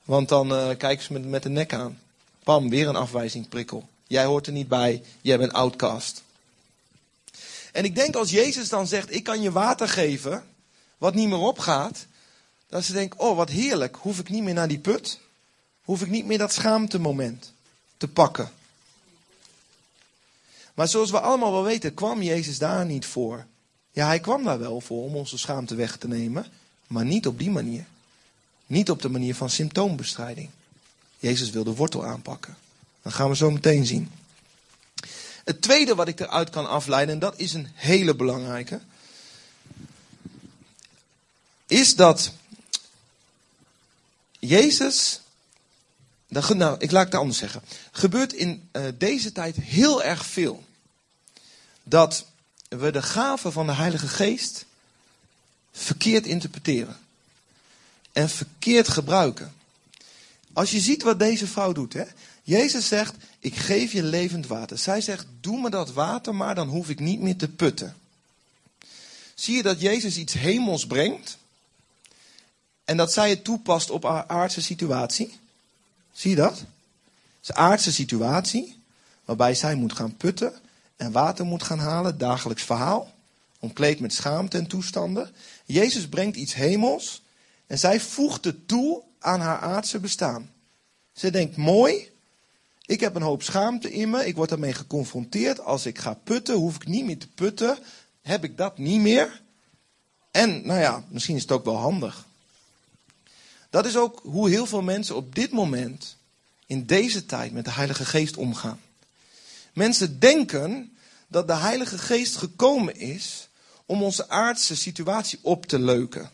[0.04, 2.00] Want dan uh, kijken ze met, met de nek aan.
[2.42, 3.88] Pam, weer een afwijzing prikkel.
[4.06, 5.02] Jij hoort er niet bij.
[5.20, 6.22] Jij bent outcast.
[7.72, 10.44] En ik denk als Jezus dan zegt, ik kan je water geven.
[10.98, 12.06] Wat niet meer opgaat,
[12.68, 15.20] dat ze denkt, oh wat heerlijk, hoef ik niet meer naar die put,
[15.82, 17.52] hoef ik niet meer dat schaamtemoment
[17.96, 18.50] te pakken.
[20.74, 23.46] Maar zoals we allemaal wel weten, kwam Jezus daar niet voor.
[23.90, 26.46] Ja, hij kwam daar wel voor om onze schaamte weg te nemen,
[26.86, 27.86] maar niet op die manier.
[28.66, 30.50] Niet op de manier van symptoombestrijding.
[31.18, 32.56] Jezus wil de wortel aanpakken.
[33.02, 34.10] Dat gaan we zo meteen zien.
[35.44, 38.80] Het tweede wat ik eruit kan afleiden, en dat is een hele belangrijke,
[41.76, 42.32] is dat
[44.38, 45.20] Jezus,
[46.28, 47.62] nou, ik laat het anders zeggen,
[47.92, 50.64] gebeurt in uh, deze tijd heel erg veel.
[51.82, 52.26] Dat
[52.68, 54.64] we de gaven van de Heilige Geest
[55.72, 56.98] verkeerd interpreteren.
[58.12, 59.54] En verkeerd gebruiken.
[60.52, 62.04] Als je ziet wat deze vrouw doet, hè?
[62.42, 64.78] Jezus zegt, ik geef je levend water.
[64.78, 67.96] Zij zegt, doe me dat water maar, dan hoef ik niet meer te putten.
[69.34, 71.38] Zie je dat Jezus iets hemels brengt
[72.86, 75.38] en dat zij het toepast op haar aardse situatie?
[76.12, 76.64] Zie je dat?
[77.46, 78.80] Een aardse situatie
[79.24, 80.52] waarbij zij moet gaan putten
[80.96, 83.12] en water moet gaan halen, dagelijks verhaal,
[83.58, 85.30] omkleed met schaamte en toestanden.
[85.64, 87.22] Jezus brengt iets hemels
[87.66, 90.50] en zij voegt het toe aan haar aardse bestaan.
[91.12, 92.10] Ze denkt, mooi,
[92.84, 95.60] ik heb een hoop schaamte in me, ik word daarmee geconfronteerd.
[95.60, 97.78] Als ik ga putten, hoef ik niet meer te putten,
[98.22, 99.42] heb ik dat niet meer.
[100.30, 102.26] En, nou ja, misschien is het ook wel handig.
[103.76, 106.16] Dat is ook hoe heel veel mensen op dit moment,
[106.66, 108.80] in deze tijd, met de Heilige Geest omgaan.
[109.72, 110.96] Mensen denken
[111.28, 113.48] dat de Heilige Geest gekomen is
[113.86, 116.30] om onze aardse situatie op te leuken.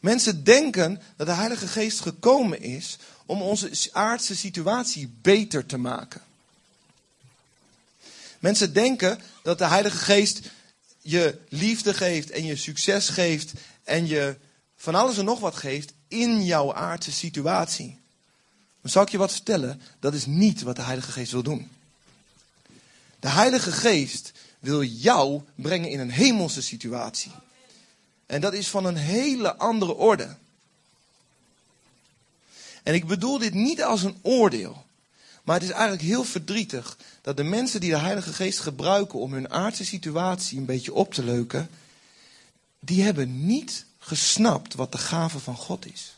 [0.00, 6.22] Mensen denken dat de Heilige Geest gekomen is om onze aardse situatie beter te maken.
[8.38, 10.40] Mensen denken dat de Heilige Geest
[11.00, 13.52] je liefde geeft en je succes geeft
[13.90, 14.36] en je
[14.76, 17.98] van alles en nog wat geeft in jouw aardse situatie.
[18.80, 21.70] Dan zal ik je wat vertellen, dat is niet wat de Heilige Geest wil doen.
[23.20, 27.32] De Heilige Geest wil jou brengen in een hemelse situatie.
[28.26, 30.36] En dat is van een hele andere orde.
[32.82, 34.84] En ik bedoel dit niet als een oordeel.
[35.44, 39.32] Maar het is eigenlijk heel verdrietig dat de mensen die de Heilige Geest gebruiken om
[39.32, 41.70] hun aardse situatie een beetje op te leuken,
[42.80, 46.14] die hebben niet gesnapt wat de gave van God is.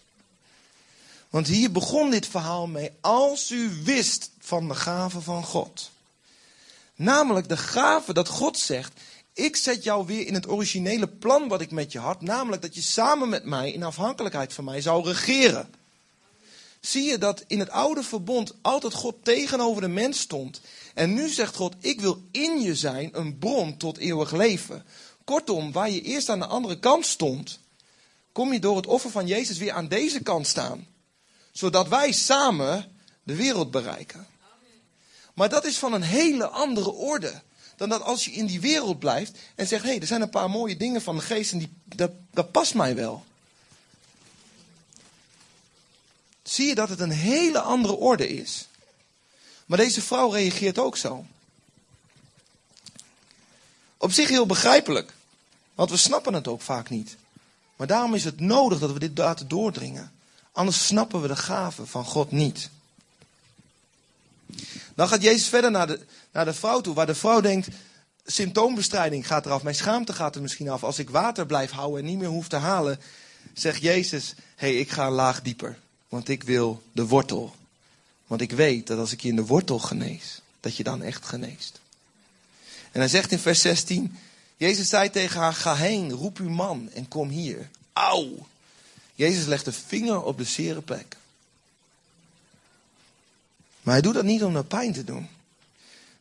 [1.31, 5.90] Want hier begon dit verhaal mee, als u wist van de gave van God.
[6.94, 9.01] Namelijk de gave dat God zegt,
[9.33, 12.75] ik zet jou weer in het originele plan wat ik met je had, namelijk dat
[12.75, 15.70] je samen met mij in afhankelijkheid van mij zou regeren.
[16.81, 20.61] Zie je dat in het oude verbond altijd God tegenover de mens stond.
[20.94, 24.85] En nu zegt God, ik wil in je zijn een bron tot eeuwig leven.
[25.24, 27.58] Kortom, waar je eerst aan de andere kant stond,
[28.32, 30.87] kom je door het offer van Jezus weer aan deze kant staan.
[31.52, 34.26] Zodat wij samen de wereld bereiken.
[35.35, 37.42] Maar dat is van een hele andere orde.
[37.76, 40.30] Dan dat als je in die wereld blijft en zegt: hé, hey, er zijn een
[40.30, 43.24] paar mooie dingen van de geest en die, dat, dat past mij wel.
[46.42, 48.66] Zie je dat het een hele andere orde is.
[49.66, 51.26] Maar deze vrouw reageert ook zo.
[54.03, 55.12] Op zich heel begrijpelijk,
[55.75, 57.17] want we snappen het ook vaak niet.
[57.77, 60.12] Maar daarom is het nodig dat we dit laten doordringen.
[60.53, 62.71] Anders snappen we de gave van God niet.
[64.95, 66.01] Dan gaat Jezus verder naar de,
[66.33, 67.69] naar de vrouw toe, waar de vrouw denkt,
[68.25, 70.85] symptoombestrijding gaat eraf, mijn schaamte gaat er misschien af.
[70.85, 73.01] Als ik water blijf houden en niet meer hoef te halen,
[73.53, 77.55] zegt Jezus, hey, ik ga een laag dieper, want ik wil de wortel.
[78.27, 81.27] Want ik weet dat als ik je in de wortel genees, dat je dan echt
[81.27, 81.81] geneest.
[82.92, 84.18] En hij zegt in vers 16,
[84.57, 87.68] Jezus zei tegen haar, ga heen, roep uw man en kom hier.
[87.92, 88.46] Auw!
[89.14, 91.16] Jezus legt de vinger op de zere plek.
[93.83, 95.28] Maar hij doet dat niet om naar pijn te doen.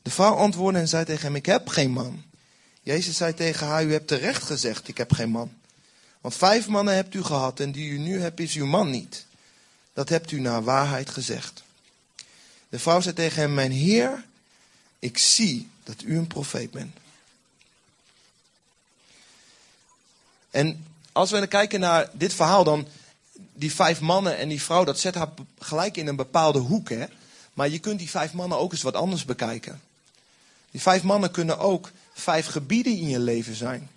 [0.01, 2.23] De vrouw antwoordde en zei tegen hem, ik heb geen man.
[2.84, 5.51] Jezus zei tegen haar, u hebt terecht gezegd, ik heb geen man.
[6.21, 9.25] Want vijf mannen hebt u gehad en die u nu hebt is uw man niet.
[9.93, 11.63] Dat hebt u naar waarheid gezegd.
[12.69, 14.25] De vrouw zei tegen hem, mijn heer,
[14.99, 16.97] ik zie dat u een profeet bent.
[20.51, 22.88] En als we kijken naar dit verhaal, dan
[23.54, 26.89] die vijf mannen en die vrouw, dat zet haar gelijk in een bepaalde hoek.
[26.89, 27.06] Hè?
[27.54, 29.82] Maar je kunt die vijf mannen ook eens wat anders bekijken.
[30.71, 33.89] Die vijf mannen kunnen ook vijf gebieden in je leven zijn.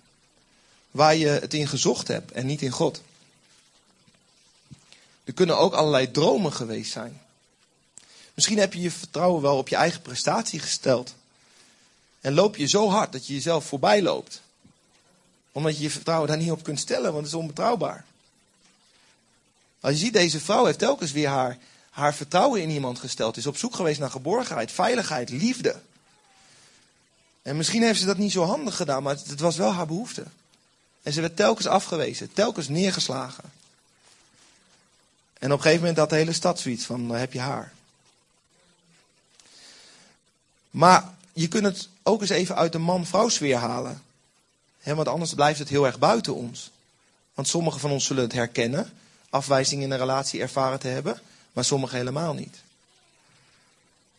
[0.91, 3.01] Waar je het in gezocht hebt en niet in God.
[5.23, 7.21] Er kunnen ook allerlei dromen geweest zijn.
[8.33, 11.15] Misschien heb je je vertrouwen wel op je eigen prestatie gesteld.
[12.25, 14.41] En loop je zo hard dat je jezelf voorbij loopt.
[15.51, 18.05] Omdat je je vertrouwen daar niet op kunt stellen, want het is onbetrouwbaar.
[19.79, 21.57] Als je ziet, deze vrouw heeft telkens weer haar,
[21.89, 23.37] haar vertrouwen in iemand gesteld.
[23.37, 25.81] Is op zoek geweest naar geborgenheid, veiligheid, liefde.
[27.41, 30.23] En misschien heeft ze dat niet zo handig gedaan, maar het, was wel haar behoefte.
[31.03, 33.51] En ze werd telkens afgewezen, telkens neergeslagen.
[35.39, 37.73] En op een gegeven moment had de hele stad zoiets van, dan heb je haar.
[40.71, 44.01] Maar je kunt het ook eens even uit de man-vrouw sfeer halen.
[44.83, 46.71] want anders blijft het heel erg buiten ons.
[47.33, 48.93] Want sommigen van ons zullen het herkennen,
[49.29, 51.19] afwijzing in een relatie ervaren te hebben,
[51.53, 52.57] maar sommigen helemaal niet.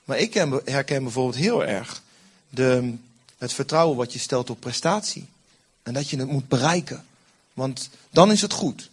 [0.04, 2.02] Maar ik herken bijvoorbeeld heel erg
[2.48, 2.94] de,
[3.38, 5.28] het vertrouwen wat je stelt op prestatie.
[5.82, 7.06] En dat je het moet bereiken.
[7.52, 8.90] Want dan is het goed.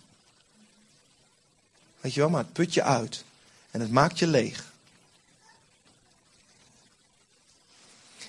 [2.02, 3.24] Weet je wel, maar het put je uit.
[3.72, 4.72] En het maakt je leeg.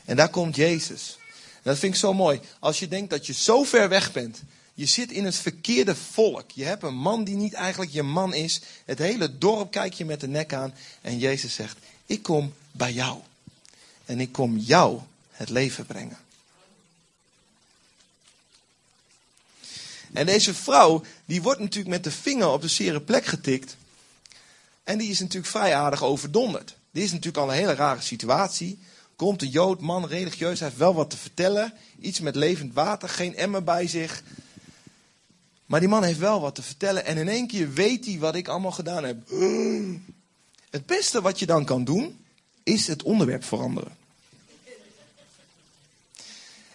[0.05, 1.19] En daar komt Jezus.
[1.63, 2.41] Dat vind ik zo mooi.
[2.59, 4.43] Als je denkt dat je zo ver weg bent.
[4.75, 6.51] Je zit in het verkeerde volk.
[6.51, 8.61] Je hebt een man die niet eigenlijk je man is.
[8.85, 10.75] Het hele dorp kijkt je met de nek aan.
[11.01, 13.19] En Jezus zegt, ik kom bij jou.
[14.05, 16.19] En ik kom jou het leven brengen.
[20.13, 23.77] En deze vrouw, die wordt natuurlijk met de vinger op de zere plek getikt.
[24.85, 26.75] En die is natuurlijk vrij aardig overdonderd.
[26.91, 28.79] Dit is natuurlijk al een hele rare situatie.
[29.17, 31.73] Komt een Jood, man, religieus, hij heeft wel wat te vertellen.
[32.01, 34.23] Iets met levend water, geen emmer bij zich.
[35.67, 37.05] Maar die man heeft wel wat te vertellen.
[37.05, 39.17] En in één keer weet hij wat ik allemaal gedaan heb.
[40.71, 42.19] Het beste wat je dan kan doen,
[42.63, 43.97] is het onderwerp veranderen.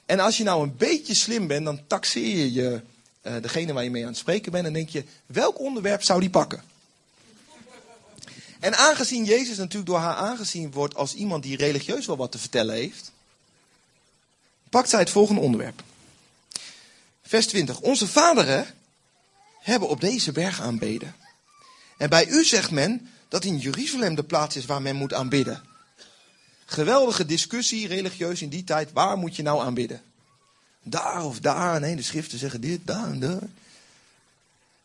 [0.06, 2.82] En als je nou een beetje slim bent, dan taxeer je,
[3.24, 4.66] uh, degene waar je mee aan het spreken bent.
[4.66, 6.64] En denk je, welk onderwerp zou die pakken?
[8.60, 12.38] En aangezien Jezus natuurlijk door haar aangezien wordt als iemand die religieus wel wat te
[12.38, 13.12] vertellen heeft,
[14.70, 15.84] pakt zij het volgende onderwerp.
[17.22, 17.80] Vers 20.
[17.80, 18.68] Onze vaderen
[19.60, 21.16] hebben op deze berg aanbeden.
[21.98, 25.64] En bij u zegt men dat in Jeruzalem de plaats is waar men moet aanbidden.
[26.66, 28.92] Geweldige discussie religieus in die tijd.
[28.92, 30.02] Waar moet je nou aanbidden?
[30.84, 31.80] Daar of daar.
[31.80, 33.42] Nee, de schriften zeggen dit, daar en daar.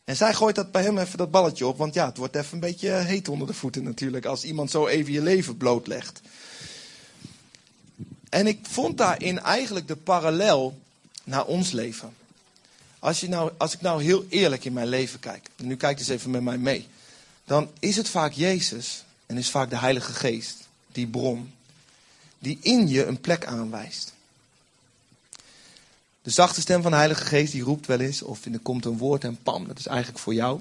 [0.05, 1.79] En zij gooit dat bij hem even dat balletje op.
[1.79, 4.25] Want ja, het wordt even een beetje heet onder de voeten natuurlijk.
[4.25, 6.21] Als iemand zo even je leven blootlegt.
[8.29, 10.79] En ik vond daarin eigenlijk de parallel
[11.25, 12.15] naar ons leven.
[12.99, 15.49] Als, je nou, als ik nou heel eerlijk in mijn leven kijk.
[15.57, 16.89] En nu kijk eens even met mij mee.
[17.45, 19.05] Dan is het vaak Jezus.
[19.27, 20.57] En is vaak de Heilige Geest.
[20.93, 21.53] Die bron.
[22.39, 24.14] Die in je een plek aanwijst.
[26.25, 28.99] De zachte stem van de Heilige Geest die roept wel eens, of er komt een
[28.99, 30.61] woord en pam, dat is eigenlijk voor jou.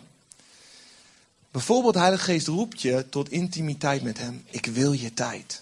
[1.51, 4.43] Bijvoorbeeld, de Heilige Geest roept je tot intimiteit met Hem.
[4.49, 5.61] Ik wil je tijd,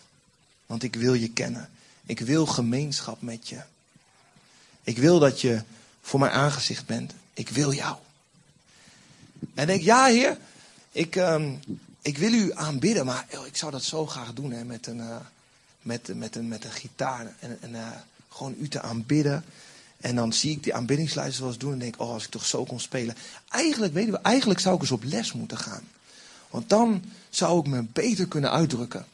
[0.66, 1.70] want ik wil je kennen.
[2.06, 3.62] Ik wil gemeenschap met je.
[4.84, 5.64] Ik wil dat je
[6.02, 7.14] voor mijn aangezicht bent.
[7.34, 7.98] Ik wil jou.
[9.54, 10.38] En denk, ja Heer,
[10.92, 11.60] ik, um,
[12.02, 14.98] ik wil u aanbidden, maar oh, ik zou dat zo graag doen hè, met, een,
[14.98, 15.16] uh,
[15.82, 17.34] met, met, een, met een gitaar.
[17.40, 17.88] En, uh,
[18.30, 19.44] gewoon u te aanbidden.
[20.02, 22.64] En dan zie ik die aanbiddingslijsten zoals doen en denk, oh, als ik toch zo
[22.64, 23.16] kon spelen.
[23.50, 25.84] Eigenlijk, weten we, eigenlijk zou ik eens op les moeten gaan.
[26.50, 29.06] Want dan zou ik me beter kunnen uitdrukken.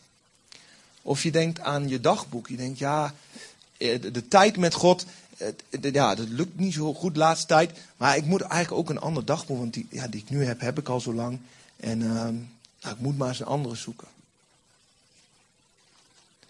[1.02, 2.48] Of je denkt aan je dagboek.
[2.48, 3.14] Je denkt, ja,
[3.78, 5.06] eh, de, tijd met God,
[5.82, 7.72] ja, dat lukt niet zo goed de laatste tijd.
[7.98, 10.62] Maar ik moet eigenlijk ook een ander dagboek, want die, ja, die ik nu heb,
[10.62, 11.40] heb ik al zo lang.
[11.78, 12.14] En uh,
[12.82, 14.08] nou, ik moet maar eens een andere zoeken.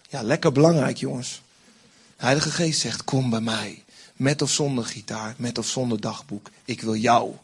[0.10, 1.42] Ja, lekker belangrijk, jongens.
[2.16, 3.84] Heilige Geest zegt, kom bij mij.
[4.18, 6.50] Met of zonder gitaar, met of zonder dagboek.
[6.66, 7.36] Ik wil jou.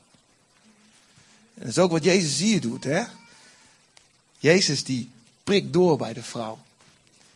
[1.54, 3.04] En dat is ook wat Jezus hier doet, hè?
[4.38, 5.10] Jezus die
[5.44, 6.60] prikt door bij de vrouw.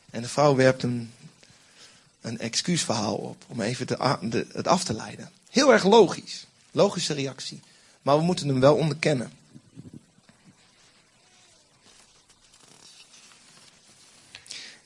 [0.09, 1.11] En de vrouw werpt een,
[2.21, 5.31] een excuusverhaal op, om even de, het af te leiden.
[5.49, 6.45] Heel erg logisch.
[6.71, 7.59] Logische reactie.
[8.01, 9.31] Maar we moeten hem wel onderkennen.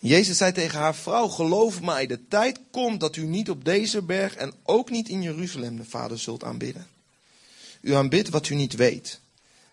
[0.01, 4.01] Jezus zei tegen haar vrouw, geloof mij, de tijd komt dat u niet op deze
[4.01, 6.87] berg en ook niet in Jeruzalem de Vader zult aanbidden.
[7.81, 9.19] U aanbidt wat u niet weet.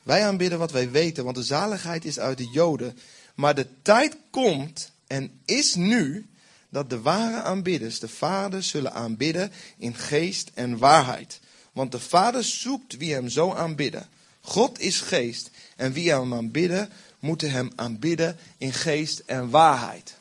[0.02, 2.98] Wij aanbidden wat wij weten, want de zaligheid is uit de Joden.
[3.34, 6.26] Maar de tijd komt en is nu
[6.68, 11.40] dat de ware aanbidders de Vader zullen aanbidden in geest en waarheid.
[11.72, 14.08] Want de Vader zoekt wie hem zo aanbidden.
[14.40, 20.16] God is geest en wie hem aanbidden, moeten hem aanbidden in geest en waarheid.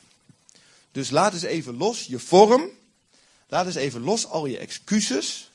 [0.92, 2.68] Dus laat eens even los je vorm.
[3.48, 5.50] Laat eens even los al je excuses.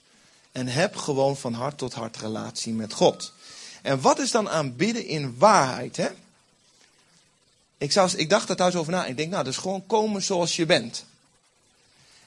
[0.51, 3.33] En heb gewoon van hart tot hart relatie met God.
[3.81, 5.97] En wat is dan aanbidden in waarheid?
[5.97, 6.09] Hè?
[7.77, 9.05] Ik, ik dacht er thuis over na.
[9.05, 11.05] Ik denk, nou, dat is gewoon komen zoals je bent.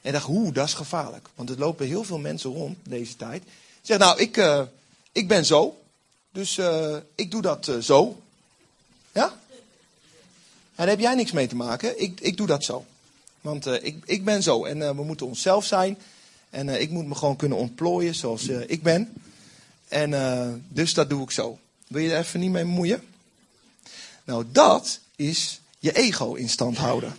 [0.00, 1.28] En ik dacht, hoe, dat is gevaarlijk.
[1.34, 3.42] Want er lopen heel veel mensen rond deze tijd.
[3.82, 4.62] Zeg, nou, ik, uh,
[5.12, 5.82] ik ben zo.
[6.32, 8.22] Dus uh, ik doe dat uh, zo.
[9.16, 9.38] Ja?
[10.74, 12.02] Daar heb jij niks mee te maken.
[12.02, 12.84] Ik, ik doe dat zo.
[13.40, 14.64] Want ik, ik ben zo.
[14.64, 15.98] En we moeten onszelf zijn.
[16.50, 19.12] En ik moet me gewoon kunnen ontplooien zoals ik ben.
[19.88, 21.58] En dus dat doe ik zo.
[21.86, 23.02] Wil je er even niet mee bemoeien?
[24.24, 27.14] Nou, dat is je ego in stand houden.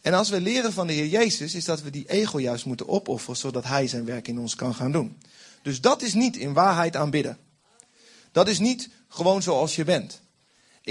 [0.00, 2.88] En als we leren van de Heer Jezus, is dat we die ego juist moeten
[2.88, 5.16] opofferen, zodat Hij zijn werk in ons kan gaan doen.
[5.62, 7.38] Dus dat is niet in waarheid aanbidden.
[8.32, 10.20] Dat is niet gewoon zoals je bent.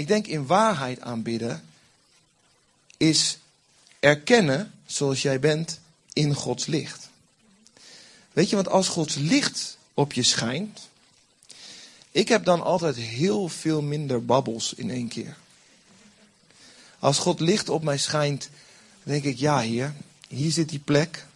[0.00, 1.64] Ik denk in waarheid aanbidden
[2.96, 3.38] is
[3.98, 5.80] erkennen zoals jij bent
[6.12, 7.08] in Gods licht.
[8.32, 10.88] Weet je, want als Gods licht op je schijnt,
[12.10, 15.36] ik heb dan altijd heel veel minder babbels in één keer.
[16.98, 18.48] Als God licht op mij schijnt,
[19.02, 19.94] denk ik, ja Heer,
[20.28, 21.26] hier zit die plek.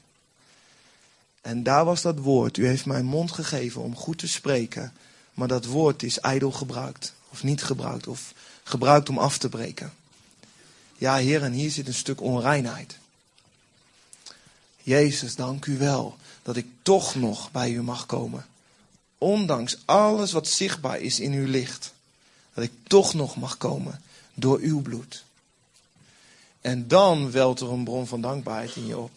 [1.41, 2.57] En daar was dat woord.
[2.57, 4.93] U heeft mij een mond gegeven om goed te spreken.
[5.35, 7.13] Maar dat woord is ijdel gebruikt.
[7.29, 8.07] Of niet gebruikt.
[8.07, 8.34] Of
[8.65, 9.93] gebruikt om af te breken.
[10.97, 12.99] Ja Heer, en hier zit een stuk onreinheid.
[14.83, 18.47] Jezus, dank u wel dat ik toch nog bij u mag komen.
[19.19, 21.93] Ondanks alles wat zichtbaar is in uw licht.
[22.55, 24.03] Dat ik toch nog mag komen
[24.35, 25.25] door uw bloed.
[26.61, 29.11] En dan welt er een bron van dankbaarheid in je op.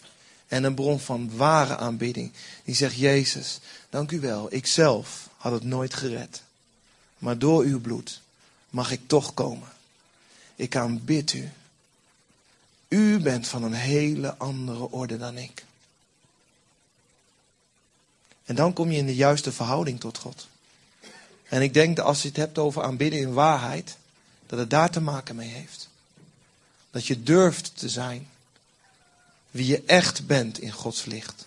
[0.48, 2.32] En een bron van ware aanbidding.
[2.64, 4.48] Die zegt, Jezus, dank u wel.
[4.54, 6.42] Ik zelf had het nooit gered.
[7.18, 8.22] Maar door uw bloed
[8.70, 9.68] mag ik toch komen.
[10.56, 11.50] Ik aanbid u.
[12.88, 15.66] U bent van een hele andere orde dan ik.
[18.46, 20.48] En dan kom je in de juiste verhouding tot God.
[21.44, 23.98] En ik denk dat als je het hebt over aanbidden in waarheid,
[24.46, 25.90] dat het daar te maken mee heeft.
[26.92, 28.28] Dat je durft te zijn
[29.52, 31.46] wie je echt bent in Gods licht.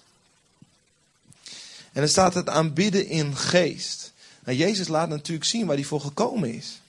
[1.92, 4.12] En dan staat het aanbidden in geest.
[4.44, 6.79] Nou, Jezus laat natuurlijk zien waar hij voor gekomen is.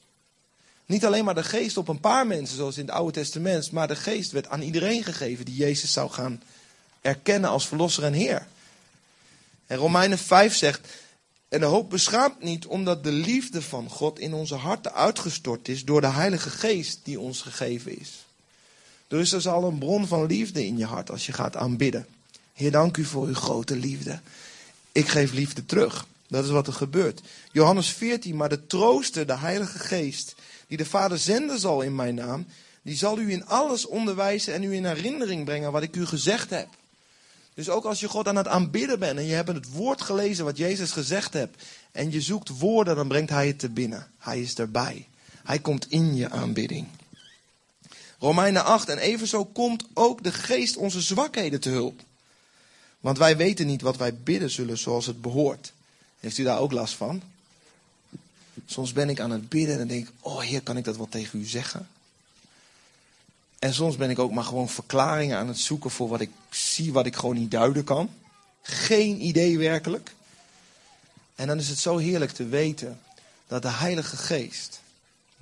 [0.92, 3.88] Niet alleen maar de geest op een paar mensen, zoals in het Oude Testament, maar
[3.88, 6.42] de geest werd aan iedereen gegeven die Jezus zou gaan
[7.02, 8.48] erkennen als verlosser en Heer.
[9.68, 10.88] En Romeinen 5 zegt,
[11.50, 15.86] en de hoop beschaamt niet omdat de liefde van God in onze harten uitgestort is
[15.86, 18.26] door de Heilige Geest die ons gegeven is.
[19.08, 22.08] Dus er al een bron van liefde in je hart als je gaat aanbidden.
[22.54, 24.20] Heer, dank u voor uw grote liefde.
[24.92, 26.06] Ik geef liefde terug.
[26.28, 27.22] Dat is wat er gebeurt.
[27.52, 30.36] Johannes 14, maar de trooster, de Heilige Geest,
[30.72, 32.46] die de Vader zenden zal in mijn naam,
[32.82, 36.50] die zal u in alles onderwijzen en u in herinnering brengen wat ik u gezegd
[36.50, 36.68] heb.
[37.54, 40.46] Dus ook als je God aan het aanbidden bent en je hebt het woord gelezen
[40.46, 44.12] wat Jezus gezegd hebt en je zoekt woorden, dan brengt Hij het te binnen.
[44.18, 45.08] Hij is erbij.
[45.44, 46.88] Hij komt in je aanbidding.
[48.20, 48.90] Romeinen 8.
[48.90, 52.02] En evenzo komt ook de geest onze zwakheden te hulp.
[53.00, 55.74] Want wij weten niet wat wij bidden zullen zoals het behoort.
[56.20, 57.22] Heeft u daar ook last van?
[58.66, 61.10] Soms ben ik aan het bidden en denk ik, oh heer, kan ik dat wel
[61.10, 61.88] tegen u zeggen?
[63.60, 66.94] En soms ben ik ook maar gewoon verklaringen aan het zoeken voor wat ik zie,
[66.94, 68.10] wat ik gewoon niet duiden kan.
[68.62, 70.14] Geen idee werkelijk.
[71.36, 73.00] En dan is het zo heerlijk te weten
[73.48, 74.82] dat de Heilige Geest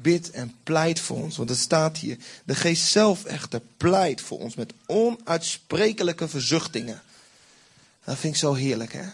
[0.02, 1.38] Bid en pleit voor ons.
[1.38, 2.18] Want het staat hier.
[2.44, 7.02] De geest zelf echter pleit voor ons met onuitsprekelijke verzuchtingen.
[8.04, 9.06] Dat vind ik zo heerlijk, hè?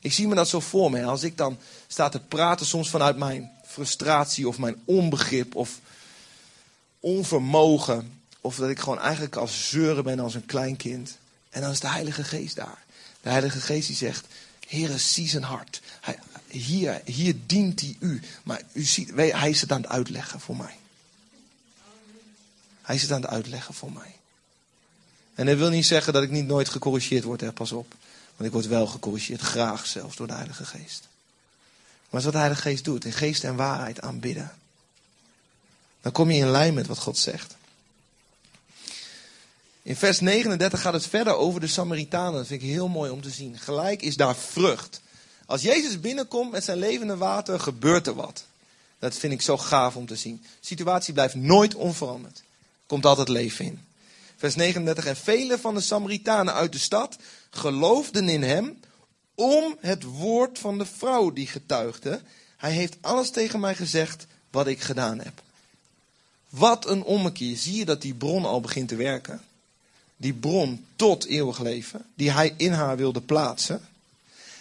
[0.00, 1.04] Ik zie me dat zo voor me.
[1.04, 5.80] Als ik dan sta te praten, soms vanuit mijn frustratie of mijn onbegrip of
[7.00, 8.20] onvermogen.
[8.40, 11.16] Of dat ik gewoon eigenlijk als zeuren ben als een klein kind.
[11.50, 12.84] En dan is de Heilige Geest daar.
[13.20, 14.26] De Heilige Geest die zegt,
[14.68, 15.80] Heere, zie zijn hart.
[16.00, 16.18] Hij,
[16.48, 18.20] hier, hier dient hij u.
[18.42, 20.76] Maar u ziet, hij is het aan het uitleggen voor mij.
[22.82, 24.16] Hij is het aan het uitleggen voor mij.
[25.34, 27.94] En dat wil niet zeggen dat ik niet nooit gecorrigeerd word, hè, pas op.
[28.38, 31.08] Want ik word wel gecorrigeerd, graag zelfs door de Heilige Geest.
[32.10, 34.52] Maar dat is wat de Heilige Geest doet, in geest en waarheid aanbidden.
[36.00, 37.56] Dan kom je in lijn met wat God zegt.
[39.82, 42.32] In vers 39 gaat het verder over de Samaritanen.
[42.32, 43.58] Dat vind ik heel mooi om te zien.
[43.58, 45.00] Gelijk is daar vrucht.
[45.46, 48.44] Als Jezus binnenkomt met zijn levende water, gebeurt er wat.
[48.98, 50.40] Dat vind ik zo gaaf om te zien.
[50.42, 52.42] De situatie blijft nooit onveranderd.
[52.86, 53.86] Komt altijd leven in.
[54.38, 55.06] Vers 39.
[55.06, 57.16] En vele van de Samaritanen uit de stad
[57.50, 58.80] geloofden in hem
[59.34, 62.20] om het woord van de vrouw die getuigde.
[62.56, 65.42] Hij heeft alles tegen mij gezegd wat ik gedaan heb.
[66.48, 67.56] Wat een ommekeer.
[67.56, 69.42] Zie je dat die bron al begint te werken?
[70.16, 73.88] Die bron tot eeuwig leven, die hij in haar wilde plaatsen.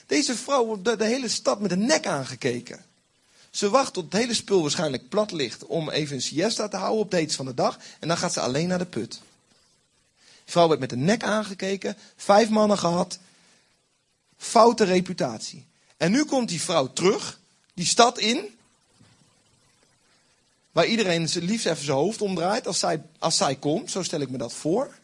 [0.06, 2.86] Deze vrouw wordt de, hele stad met de nek aangekeken.
[3.50, 7.02] Ze wacht tot het hele spul waarschijnlijk plat ligt om even een siesta te houden
[7.02, 7.80] op de van de dag.
[8.00, 9.22] En dan gaat ze alleen naar de put.
[10.48, 13.20] Die vrouw werd met de nek aangekeken, vijf mannen gehad,
[14.38, 15.66] foute reputatie.
[15.98, 17.40] En nu komt die vrouw terug,
[17.74, 18.58] die stad in,
[20.72, 24.30] waar iedereen liefst even zijn hoofd omdraait als zij, als zij komt, zo stel ik
[24.30, 24.96] me dat voor.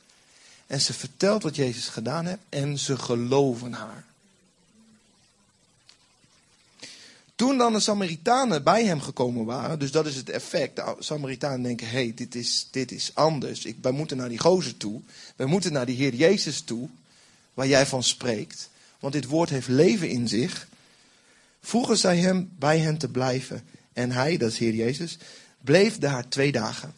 [0.67, 4.05] En ze vertelt wat Jezus gedaan heeft en ze geloven haar.
[7.35, 10.75] Toen dan de Samaritanen bij hem gekomen waren, dus dat is het effect.
[10.75, 13.65] De Samaritanen denken, hé, hey, dit, is, dit is anders.
[13.65, 15.01] Ik, wij moeten naar die gozer toe.
[15.35, 16.89] Wij moeten naar die Heer Jezus toe,
[17.53, 18.69] waar jij van spreekt.
[18.99, 20.67] Want dit woord heeft leven in zich.
[21.61, 23.63] Vroegen zij hem bij hen te blijven.
[23.93, 25.17] En hij, dat is Heer Jezus,
[25.61, 26.93] bleef daar twee dagen.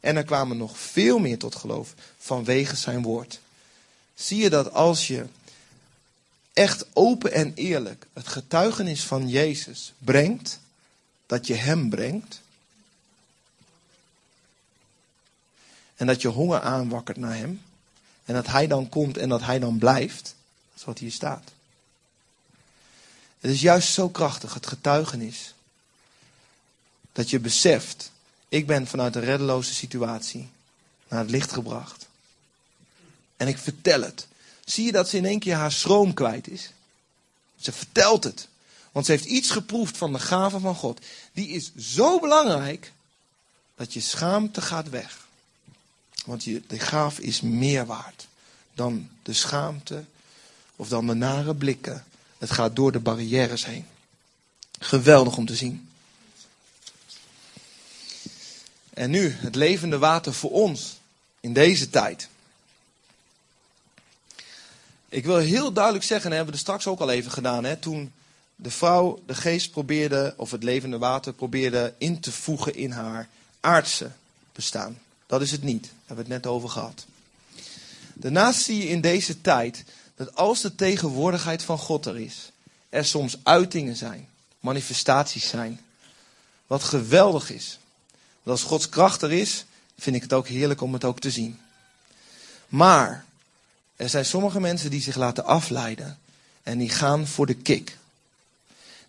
[0.00, 3.40] En er kwamen nog veel meer tot geloof vanwege zijn woord.
[4.14, 5.26] Zie je dat als je
[6.54, 10.60] echt open en eerlijk het getuigenis van Jezus brengt,
[11.26, 12.40] dat je Hem brengt.
[15.96, 17.62] En dat je honger aanwakkert naar Hem.
[18.24, 20.22] En dat Hij dan komt en dat Hij dan blijft.
[20.22, 21.52] Dat is wat hier staat.
[23.40, 25.54] Het is juist zo krachtig, het getuigenis.
[27.12, 28.10] Dat je beseft,
[28.48, 30.50] ik ben vanuit een reddeloze situatie
[31.08, 32.06] naar het licht gebracht.
[33.36, 34.26] En ik vertel het.
[34.64, 36.70] Zie je dat ze in één keer haar schroom kwijt is?
[37.56, 38.48] Ze vertelt het.
[38.92, 41.00] Want ze heeft iets geproefd van de gave van God.
[41.32, 42.92] Die is zo belangrijk
[43.76, 45.26] dat je schaamte gaat weg.
[46.24, 48.26] Want je, de gave is meer waard
[48.74, 50.04] dan de schaamte
[50.76, 52.04] of dan de nare blikken.
[52.38, 53.86] Het gaat door de barrières heen.
[54.78, 55.88] Geweldig om te zien.
[58.90, 60.96] En nu het levende water voor ons
[61.40, 62.28] in deze tijd.
[65.14, 67.76] Ik wil heel duidelijk zeggen, en hebben we er straks ook al even gedaan, hè,
[67.76, 68.12] toen
[68.56, 73.28] de vrouw de geest probeerde, of het levende water probeerde in te voegen in haar
[73.60, 74.10] aardse
[74.52, 74.98] bestaan.
[75.26, 77.06] Dat is het niet, daar hebben we het net over gehad.
[78.14, 79.84] Daarnaast zie je in deze tijd
[80.14, 82.50] dat als de tegenwoordigheid van God er is,
[82.88, 84.28] er soms uitingen zijn,
[84.60, 85.80] manifestaties zijn,
[86.66, 87.78] wat geweldig is.
[88.42, 89.64] Want als Gods kracht er is,
[89.98, 91.60] vind ik het ook heerlijk om het ook te zien.
[92.68, 93.24] Maar
[93.96, 96.18] er zijn sommige mensen die zich laten afleiden
[96.62, 97.98] en die gaan voor de kick.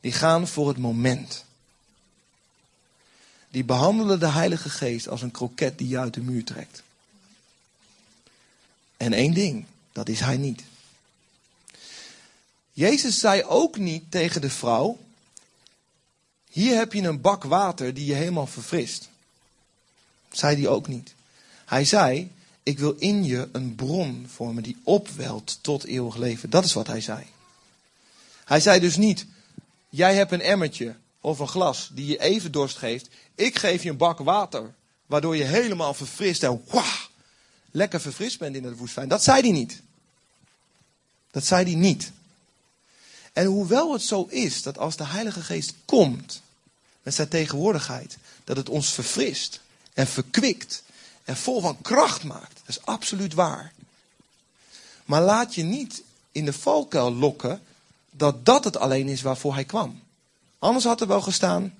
[0.02, 1.46] Die gaan voor het moment.
[3.50, 6.84] Die behandelen de Heilige Geest als een kroket die je uit de muur trekt.
[8.98, 10.62] En één ding, dat is hij niet.
[12.72, 15.00] Jezus zei ook niet tegen de vrouw:
[16.50, 19.10] Hier heb je een bak water die je helemaal verfrist.
[20.32, 21.14] Zei hij ook niet.
[21.66, 22.32] Hij zei:
[22.66, 26.50] ik wil in je een bron vormen die opwelt tot eeuwig leven.
[26.50, 27.26] Dat is wat hij zei.
[28.46, 29.26] Hij zei dus niet,
[29.90, 33.08] jij hebt een emmertje of een glas die je even dorst geeft.
[33.36, 34.74] Ik geef je een bak water,
[35.06, 37.10] waardoor je helemaal verfrist en wauw,
[37.72, 39.08] lekker verfrist bent in het woestijn.
[39.08, 39.82] Dat zei hij niet.
[41.32, 42.12] Dat zei hij niet.
[43.34, 46.42] En hoewel het zo is dat als de Heilige Geest komt
[47.04, 49.62] met zijn tegenwoordigheid, dat het ons verfrist
[49.94, 50.84] en verkwikt
[51.26, 52.56] en vol van kracht maakt.
[52.66, 53.74] Dat is absoluut waar.
[55.06, 57.62] Maar laat je niet in de valkuil lokken
[58.12, 60.02] dat dat het alleen is waarvoor hij kwam.
[60.60, 61.76] Anders had er wel gestaan,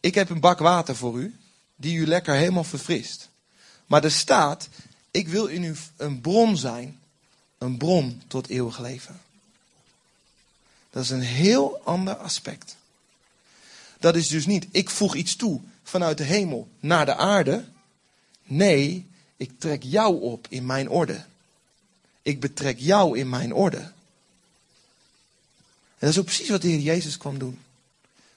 [0.00, 1.36] ik heb een bak water voor u,
[1.76, 3.28] die u lekker helemaal verfrist.
[3.86, 4.68] Maar er staat,
[5.10, 7.00] ik wil in u een bron zijn,
[7.58, 9.20] een bron tot eeuwig leven.
[10.90, 12.76] Dat is een heel ander aspect.
[13.98, 17.64] Dat is dus niet, ik voeg iets toe vanuit de hemel naar de aarde.
[18.48, 21.24] Nee, ik trek jou op in mijn orde.
[22.22, 23.78] Ik betrek jou in mijn orde.
[23.78, 27.60] En dat is ook precies wat de Heer Jezus kwam doen.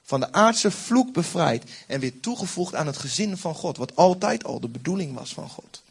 [0.02, 4.44] Van de aardse vloek bevrijd en weer toegevoegd aan het gezin van God, wat altijd
[4.44, 5.82] al de bedoeling was van God.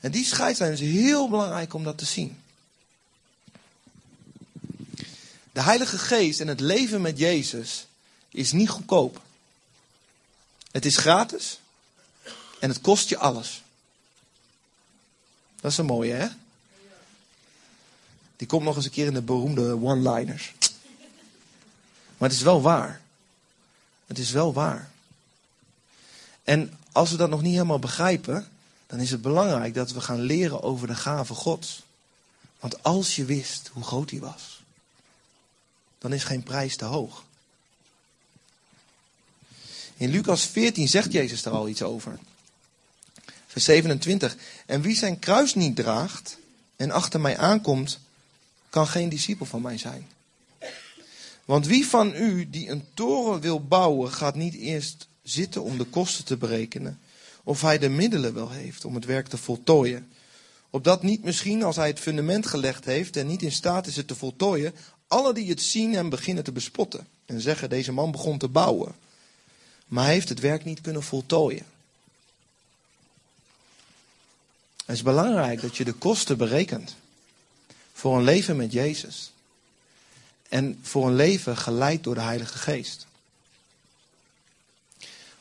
[0.00, 2.42] En die scheidslijn is heel belangrijk om dat te zien.
[5.52, 7.86] De Heilige Geest en het leven met Jezus
[8.30, 9.22] is niet goedkoop.
[10.70, 11.58] Het is gratis.
[12.58, 13.62] En het kost je alles.
[15.60, 16.28] Dat is een mooie, hè?
[18.36, 20.52] Die komt nog eens een keer in de beroemde one-liners.
[22.18, 23.00] Maar het is wel waar.
[24.06, 24.90] Het is wel waar.
[26.42, 28.48] En als we dat nog niet helemaal begrijpen,
[28.86, 31.82] dan is het belangrijk dat we gaan leren over de gave Gods.
[32.60, 34.62] Want als je wist hoe groot hij was,
[35.98, 37.24] dan is geen prijs te hoog.
[39.96, 42.18] In Lucas 14 zegt Jezus daar al iets over.
[43.54, 44.36] Vers 27.
[44.66, 46.38] En wie zijn kruis niet draagt
[46.76, 47.98] en achter mij aankomt,
[48.70, 50.06] kan geen discipel van mij zijn.
[51.44, 55.84] Want wie van u die een toren wil bouwen, gaat niet eerst zitten om de
[55.84, 56.98] kosten te berekenen,
[57.42, 60.08] of hij de middelen wel heeft om het werk te voltooien.
[60.70, 64.08] Opdat niet misschien, als hij het fundament gelegd heeft en niet in staat is het
[64.08, 64.74] te voltooien,
[65.06, 67.06] alle die het zien hem beginnen te bespotten.
[67.26, 68.94] En zeggen, deze man begon te bouwen.
[69.86, 71.72] Maar hij heeft het werk niet kunnen voltooien.
[74.84, 76.96] Het is belangrijk dat je de kosten berekent.
[77.92, 79.32] Voor een leven met Jezus.
[80.48, 83.06] En voor een leven geleid door de Heilige Geest.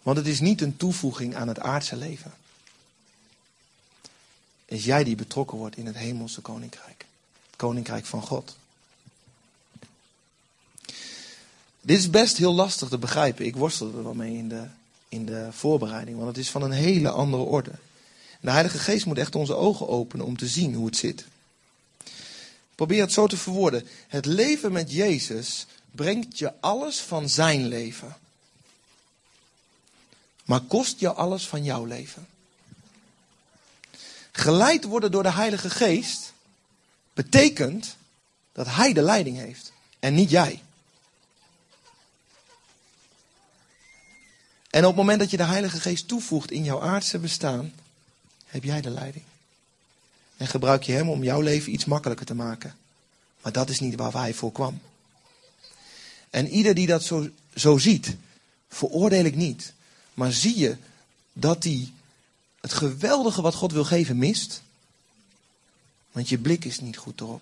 [0.01, 2.33] Want het is niet een toevoeging aan het aardse leven.
[4.65, 7.05] Is jij die betrokken wordt in het hemelse koninkrijk.
[7.45, 8.57] Het koninkrijk van God.
[11.81, 13.45] Dit is best heel lastig te begrijpen.
[13.45, 14.67] Ik worstelde er wel mee in de,
[15.09, 16.15] in de voorbereiding.
[16.17, 17.71] Want het is van een hele andere orde.
[18.43, 21.25] De Heilige Geest moet echt onze ogen openen om te zien hoe het zit.
[22.75, 23.87] Probeer het zo te verwoorden.
[24.07, 28.17] Het leven met Jezus brengt je alles van zijn leven.
[30.45, 32.27] Maar kost je alles van jouw leven.
[34.31, 36.33] Geleid worden door de Heilige Geest
[37.13, 37.95] betekent
[38.51, 40.63] dat Hij de leiding heeft en niet jij.
[44.69, 47.73] En op het moment dat je de Heilige Geest toevoegt in jouw aardse bestaan,
[48.53, 49.23] heb jij de leiding.
[50.37, 52.75] En gebruik je Hem om jouw leven iets makkelijker te maken.
[53.41, 54.81] Maar dat is niet waar Hij voor kwam.
[56.29, 58.15] En ieder die dat zo, zo ziet,
[58.69, 59.73] veroordeel ik niet.
[60.13, 60.77] Maar zie je
[61.33, 61.91] dat hij
[62.61, 64.61] het geweldige wat God wil geven mist?
[66.11, 67.41] Want je blik is niet goed erop.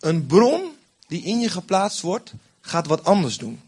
[0.00, 3.60] Een bron die in je geplaatst wordt, gaat wat anders doen.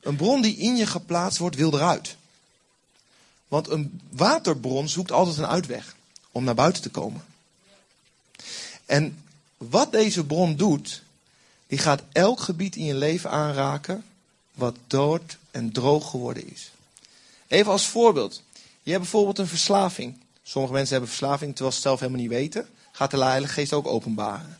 [0.00, 2.16] Een bron die in je geplaatst wordt, wil eruit.
[3.48, 5.96] Want een waterbron zoekt altijd een uitweg
[6.32, 7.24] om naar buiten te komen.
[8.86, 9.24] En
[9.56, 11.02] wat deze bron doet,
[11.66, 14.04] die gaat elk gebied in je leven aanraken
[14.54, 16.70] wat dood en droog geworden is.
[17.46, 18.42] Even als voorbeeld.
[18.82, 20.16] Je hebt bijvoorbeeld een verslaving.
[20.42, 22.68] Sommige mensen hebben verslaving terwijl ze zelf helemaal niet weten.
[22.92, 24.58] Gaat de Heilige Geest ook openbaren.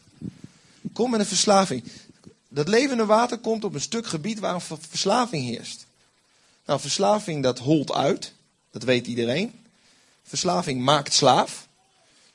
[0.93, 1.84] Kom met een verslaving.
[2.49, 5.86] Dat levende water komt op een stuk gebied waar een verslaving heerst.
[6.66, 8.32] Nou, verslaving dat holt uit.
[8.78, 9.64] Dat weet iedereen.
[10.22, 11.66] Verslaving maakt slaaf.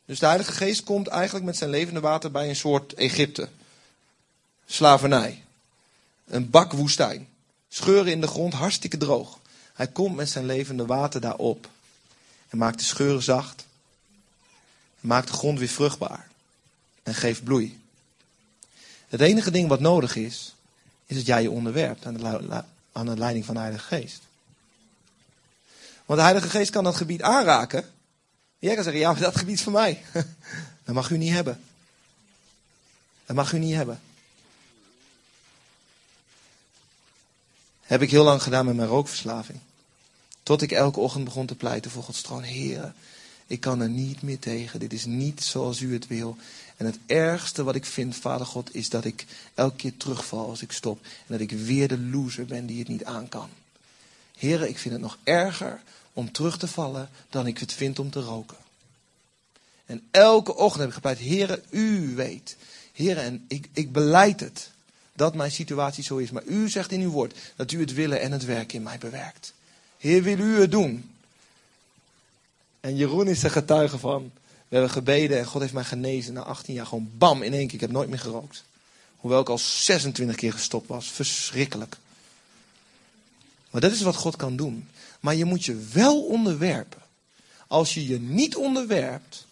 [0.06, 3.50] Dus de Heilige Geest komt eigenlijk met zijn levende water bij een soort Egypte.
[4.66, 5.44] Slavernij.
[6.28, 7.28] Een bakwoestijn.
[7.70, 9.40] Scheuren in de grond, hartstikke droog.
[9.74, 11.70] Hij komt met zijn levende water daarop.
[12.50, 13.66] En maakt de scheuren zacht.
[15.00, 16.28] Maakt de grond weer vruchtbaar.
[17.04, 17.80] En geeft bloei.
[19.08, 20.56] Het enige ding wat nodig is,
[21.06, 24.22] is dat jij je onderwerpt aan de, aan de leiding van de Heilige Geest.
[26.06, 27.86] Want de Heilige Geest kan dat gebied aanraken.
[28.60, 30.02] Jij kan zeggen, ja, maar dat gebied is van mij.
[30.86, 31.62] Dat mag u niet hebben.
[33.26, 34.02] Dat mag u niet hebben.
[37.82, 39.60] Heb ik heel lang gedaan met mijn rookverslaving.
[40.44, 42.46] Tot ik elke ochtend begon te pleiten voor Gods troon.
[43.48, 44.80] Ik kan er niet meer tegen.
[44.80, 46.38] Dit is niet zoals u het wil.
[46.78, 50.62] En het ergste wat ik vind, Vader God, is dat ik elke keer terugval als
[50.62, 51.02] ik stop.
[51.04, 53.50] En dat ik weer de loser ben die het niet aan kan.
[54.44, 55.82] Heren, ik vind het nog erger
[56.14, 58.58] om terug te vallen dan ik het vind om te roken.
[59.86, 62.56] En elke ochtend heb ik gepleit, Heren, u weet.
[62.92, 64.70] Heren, en ik, ik beleid het
[65.14, 66.32] dat mijn situatie zo is.
[66.32, 68.98] Maar u zegt in uw woord dat u het willen en het werk in mij
[68.98, 69.54] bewerkt.
[69.98, 71.12] Heer, wil u het doen?
[72.80, 74.32] En Jeroen is er getuige van.
[74.68, 76.86] We hebben gebeden en God heeft mij genezen na 18 jaar.
[76.86, 77.76] Gewoon bam, in één keer.
[77.76, 78.64] Ik heb nooit meer gerookt.
[79.18, 81.12] Hoewel ik al 26 keer gestopt was.
[81.12, 81.98] Verschrikkelijk.
[83.74, 84.88] Maar dat is wat God kan doen.
[85.20, 87.02] Maar je moet je wel onderwerpen.
[87.68, 89.46] Als je je niet onderwerpt,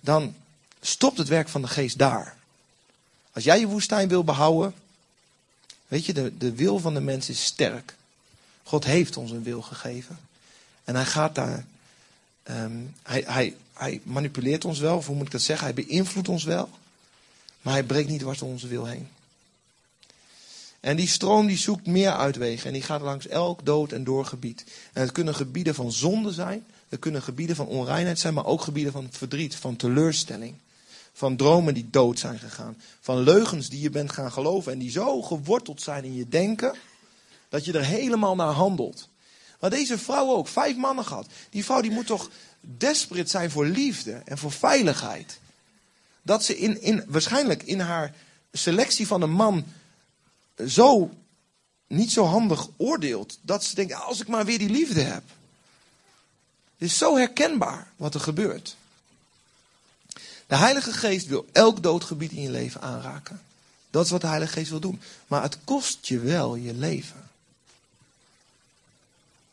[0.00, 0.34] dan
[0.80, 2.36] stopt het werk van de geest daar.
[3.32, 4.74] Als jij je woestijn wil behouden,
[5.88, 7.94] weet je, de, de wil van de mens is sterk.
[8.62, 10.18] God heeft ons een wil gegeven.
[10.84, 11.64] En hij gaat daar,
[12.42, 15.74] ehm, hij, hij, hij manipuleert ons wel, of hoe moet ik dat zeggen?
[15.74, 16.70] Hij beïnvloedt ons wel,
[17.62, 19.08] maar hij breekt niet dwars onze wil heen.
[20.80, 24.64] En die stroom die zoekt meer uitwegen en die gaat langs elk dood en doorgebied.
[24.92, 28.60] En het kunnen gebieden van zonde zijn, het kunnen gebieden van onreinheid zijn, maar ook
[28.60, 30.54] gebieden van verdriet, van teleurstelling.
[31.12, 32.76] Van dromen die dood zijn gegaan.
[33.00, 36.74] Van leugens die je bent gaan geloven en die zo geworteld zijn in je denken,
[37.48, 39.08] dat je er helemaal naar handelt.
[39.60, 41.26] Maar deze vrouw ook, vijf mannen gehad.
[41.50, 45.38] Die vrouw die moet toch desperate zijn voor liefde en voor veiligheid.
[46.22, 48.14] Dat ze in, in, waarschijnlijk in haar
[48.52, 49.64] selectie van een man
[50.66, 51.10] zo
[51.86, 53.38] niet zo handig oordeelt.
[53.42, 55.22] Dat ze denkt, als ik maar weer die liefde heb.
[56.78, 58.76] Het is zo herkenbaar wat er gebeurt.
[60.46, 63.40] De Heilige Geest wil elk doodgebied in je leven aanraken.
[63.90, 65.00] Dat is wat de Heilige Geest wil doen.
[65.26, 67.28] Maar het kost je wel je leven.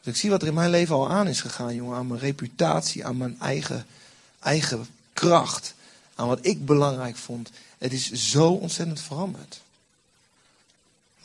[0.01, 1.97] Dus ik zie wat er in mijn leven al aan is gegaan, jongen.
[1.97, 3.85] Aan mijn reputatie, aan mijn eigen,
[4.39, 5.73] eigen kracht.
[6.15, 7.49] Aan wat ik belangrijk vond.
[7.77, 9.61] Het is zo ontzettend veranderd.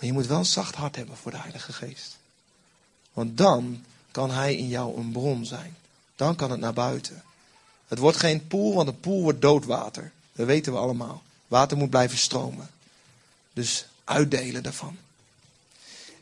[0.03, 2.17] Maar je moet wel een zacht hart hebben voor de Heilige Geest.
[3.13, 5.77] Want dan kan Hij in jou een bron zijn.
[6.17, 7.23] Dan kan het naar buiten.
[7.89, 10.13] Het wordt geen poel, want een poel wordt doodwater.
[10.33, 11.23] Dat weten we allemaal.
[11.49, 12.71] Water moet blijven stromen.
[13.53, 14.97] Dus uitdelen daarvan.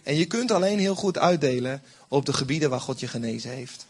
[0.03, 3.87] En je kunt alleen heel goed uitdelen op de gebieden waar God je genezen heeft.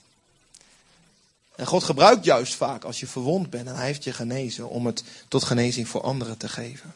[1.56, 4.86] En God gebruikt juist vaak als je verwond bent en hij heeft je genezen om
[4.86, 6.94] het tot genezing voor anderen te geven.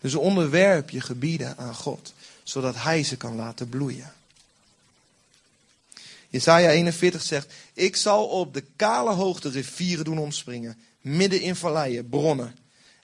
[0.00, 4.12] Dus onderwerp je gebieden aan God, zodat hij ze kan laten bloeien.
[6.28, 12.08] Jesaja 41 zegt, ik zal op de kale hoogte rivieren doen omspringen, midden in valleien,
[12.08, 12.56] bronnen.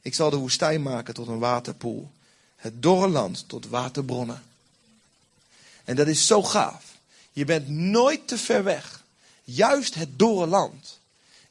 [0.02, 2.10] Ik zal de woestijn maken tot een waterpoel,
[2.56, 4.42] het dorre land tot waterbronnen.
[5.84, 6.84] En dat is zo gaaf.
[7.32, 9.02] Je bent nooit te ver weg.
[9.44, 10.98] Juist het dorre land.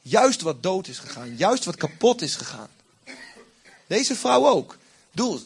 [0.02, 1.36] Juist wat dood is gegaan.
[1.36, 2.68] Juist wat kapot is gegaan.
[3.86, 4.78] Deze vrouw ook.
[5.14, 5.40] Doel,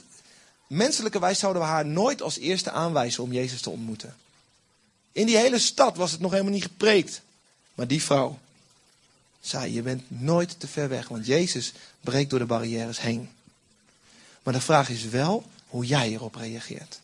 [0.66, 4.16] menselijke wijs zouden we haar nooit als eerste aanwijzen om Jezus te ontmoeten.
[5.12, 7.20] In die hele stad was het nog helemaal niet gepreekt.
[7.74, 8.38] Maar die vrouw
[9.40, 13.30] zei, je bent nooit te ver weg, want Jezus breekt door de barrières heen.
[14.42, 17.00] Maar de vraag is wel hoe jij erop reageert.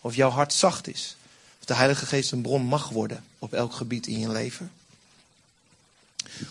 [0.00, 1.16] Of jouw hart zacht is.
[1.58, 4.72] Of de Heilige Geest een bron mag worden op elk gebied in je leven.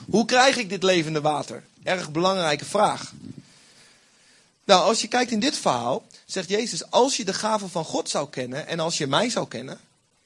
[0.10, 1.64] Hoe krijg ik dit levende water?
[1.84, 3.14] Erg belangrijke vraag.
[4.68, 8.10] Nou, als je kijkt in dit verhaal, zegt Jezus, als je de gave van God
[8.10, 9.80] zou kennen en als je mij zou kennen,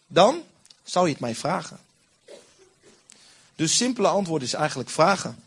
[0.08, 0.44] dan
[0.84, 1.80] zou je het mij vragen.
[3.56, 5.44] Dus simpele antwoord is eigenlijk vragen.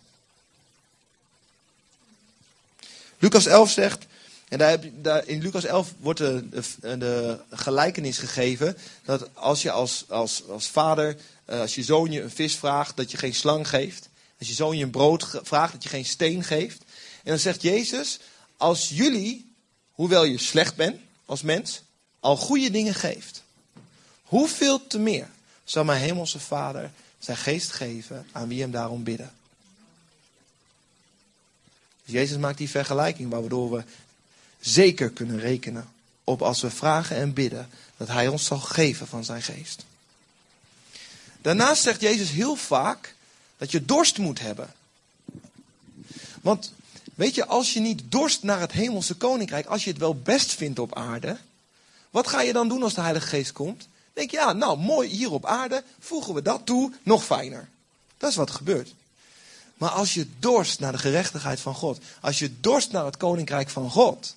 [3.18, 4.04] Lucas 11 zegt,
[4.48, 9.62] en daar heb, daar, in Lucas 11 wordt de, de, de, gelijkenis gegeven dat als
[9.62, 13.16] je als, als, als vader, eh, als je zoon je een vis vraagt, dat je
[13.16, 14.08] geen slang geeft.
[14.38, 16.82] Als je zoon je een brood vraagt, dat je geen steen geeft.
[17.22, 18.18] En dan zegt Jezus,
[18.56, 19.52] als jullie,
[19.92, 21.82] hoewel je slecht bent als mens,
[22.20, 23.42] al goede dingen geeft,
[24.22, 25.28] hoeveel te meer
[25.64, 29.32] zal mijn hemelse vader zijn geest geven aan wie hem daarom bidden.
[32.04, 33.84] Dus Jezus maakt die vergelijking waardoor we
[34.60, 35.92] zeker kunnen rekenen
[36.24, 39.84] op als we vragen en bidden dat Hij ons zal geven van zijn geest.
[41.42, 43.14] Daarnaast zegt Jezus heel vaak
[43.56, 44.74] dat je dorst moet hebben.
[46.40, 46.72] Want
[47.14, 50.52] weet je, als je niet dorst naar het hemelse koninkrijk, als je het wel best
[50.52, 51.38] vindt op aarde,
[52.10, 53.88] wat ga je dan doen als de Heilige Geest komt?
[54.12, 57.68] Denk je, ja, nou mooi hier op aarde, voegen we dat toe, nog fijner.
[58.18, 58.94] Dat is wat gebeurt.
[59.74, 63.68] Maar als je dorst naar de gerechtigheid van God, als je dorst naar het koninkrijk
[63.68, 64.36] van God,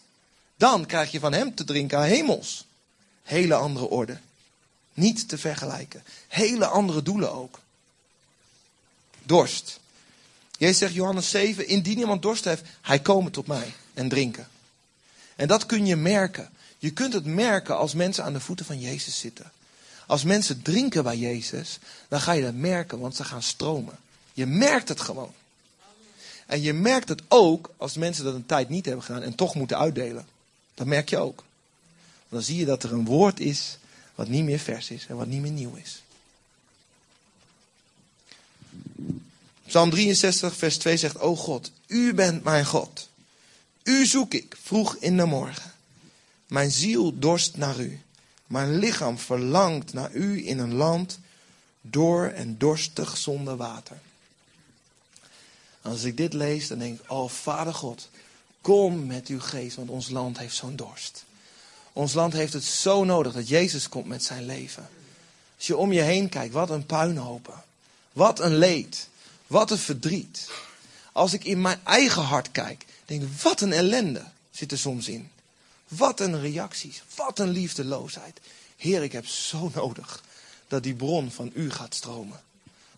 [0.55, 2.65] dan krijg je van hem te drinken aan hemels.
[3.23, 4.17] Hele andere orde.
[4.93, 6.03] Niet te vergelijken.
[6.27, 7.59] Hele andere doelen ook.
[9.23, 9.79] Dorst.
[10.57, 14.47] Jezus zegt Johannes 7, indien iemand dorst heeft, hij komen tot mij en drinken.
[15.35, 16.49] En dat kun je merken.
[16.77, 19.51] Je kunt het merken als mensen aan de voeten van Jezus zitten.
[20.07, 23.97] Als mensen drinken bij Jezus, dan ga je dat merken, want ze gaan stromen.
[24.33, 25.33] Je merkt het gewoon.
[26.45, 29.55] En je merkt het ook als mensen dat een tijd niet hebben gedaan en toch
[29.55, 30.27] moeten uitdelen.
[30.73, 31.43] Dat merk je ook.
[32.29, 33.77] Dan zie je dat er een woord is
[34.15, 36.01] wat niet meer vers is en wat niet meer nieuw is.
[39.67, 43.09] Psalm 63, vers 2 zegt: O God, u bent mijn God.
[43.83, 45.71] U zoek ik vroeg in de morgen.
[46.47, 48.01] Mijn ziel dorst naar u.
[48.47, 51.19] Mijn lichaam verlangt naar u in een land
[51.81, 53.99] door en dorstig zonder water.
[55.81, 58.09] Als ik dit lees, dan denk ik: Oh, Vader God,
[58.67, 61.25] Kom met uw geest, want ons land heeft zo'n dorst.
[61.93, 64.89] Ons land heeft het zo nodig dat Jezus komt met zijn leven.
[65.57, 67.63] Als je om je heen kijkt, wat een puinhopen.
[68.13, 69.09] Wat een leed.
[69.47, 70.49] Wat een verdriet.
[71.11, 75.31] Als ik in mijn eigen hart kijk, denk wat een ellende zit er soms in.
[75.87, 77.03] Wat een reacties.
[77.15, 78.39] Wat een liefdeloosheid.
[78.75, 80.23] Heer, ik heb zo nodig
[80.67, 82.41] dat die bron van u gaat stromen.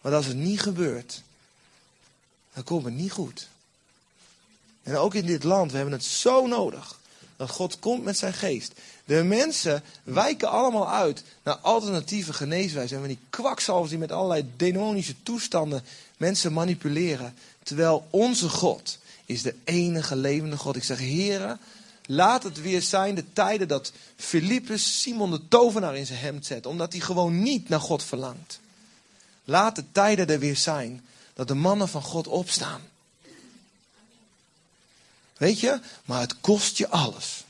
[0.02, 1.22] Want als het niet gebeurt,
[2.54, 3.47] dan komt het niet goed.
[4.84, 7.00] En ook in dit land, we hebben het zo nodig.
[7.36, 8.74] Dat God komt met zijn geest.
[9.06, 12.95] De mensen wijken allemaal uit naar alternatieve geneeswijzen.
[12.95, 15.84] En van die kwakzalvers die met allerlei demonische toestanden
[16.20, 17.36] mensen manipuleren.
[17.63, 20.76] Terwijl onze God is de enige levende God.
[20.76, 21.59] Ik zeg, heren,
[22.05, 26.65] laat het weer zijn de tijden dat Filippus Simon de tovenaar in zijn hemd zet.
[26.65, 28.59] Omdat hij gewoon niet naar God verlangt.
[29.43, 32.82] Laat de tijden er weer zijn dat de mannen van God opstaan.
[35.38, 35.80] Weet je?
[36.05, 37.43] Maar het kost je alles.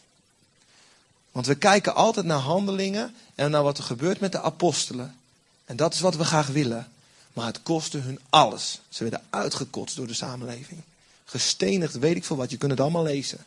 [1.32, 5.18] Want we kijken altijd naar handelingen en naar wat er gebeurt met de apostelen.
[5.66, 6.92] En dat is wat we graag willen.
[7.40, 8.80] Maar het kostte hun alles.
[8.90, 10.82] Ze werden uitgekotst door de samenleving.
[11.26, 12.52] Gestenigd, weet ik veel wat.
[12.52, 13.46] Je kunt het allemaal lezen.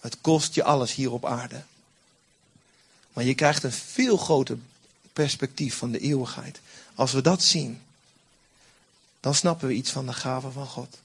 [0.00, 1.62] Het kost je alles hier op aarde.
[3.12, 4.58] Maar je krijgt een veel groter
[5.12, 6.60] perspectief van de eeuwigheid.
[6.94, 7.82] Als we dat zien,
[9.20, 10.98] dan snappen we iets van de gave van God.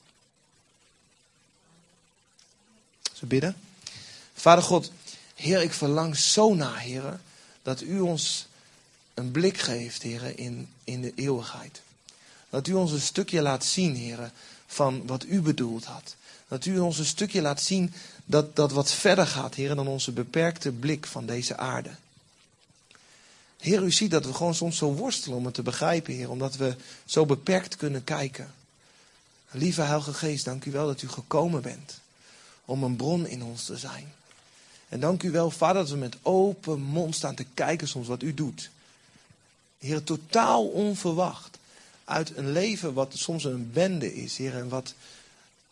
[3.14, 3.56] Ze bidden.
[4.34, 4.92] Vader God,
[5.36, 7.20] Heer, ik verlang zo naar, Heer,
[7.62, 8.48] dat u ons
[9.14, 11.82] een blik geeft, Heer, in, in de eeuwigheid.
[12.52, 14.32] Dat u ons een stukje laat zien, Heer,
[14.68, 16.16] van wat u bedoeld had.
[16.48, 17.94] Dat u ons een stukje laat zien
[18.26, 21.90] dat, dat wat verder gaat, Heer, dan onze beperkte blik van deze aarde.
[23.60, 26.56] Heer, u ziet dat we gewoon soms zo worstelen om het te begrijpen, Heer, omdat
[26.56, 26.76] we
[27.06, 28.54] zo beperkt kunnen kijken.
[29.52, 32.00] Lieve Heilige Geest, dank u wel dat u gekomen bent
[32.66, 34.14] om een bron in ons te zijn.
[34.90, 38.22] En dank u wel, Vader, dat we met open mond staan te kijken soms wat
[38.22, 38.70] u doet.
[39.80, 41.58] Heer, totaal onverwacht.
[42.12, 44.94] Uit een leven wat soms een bende is, Heer, en wat,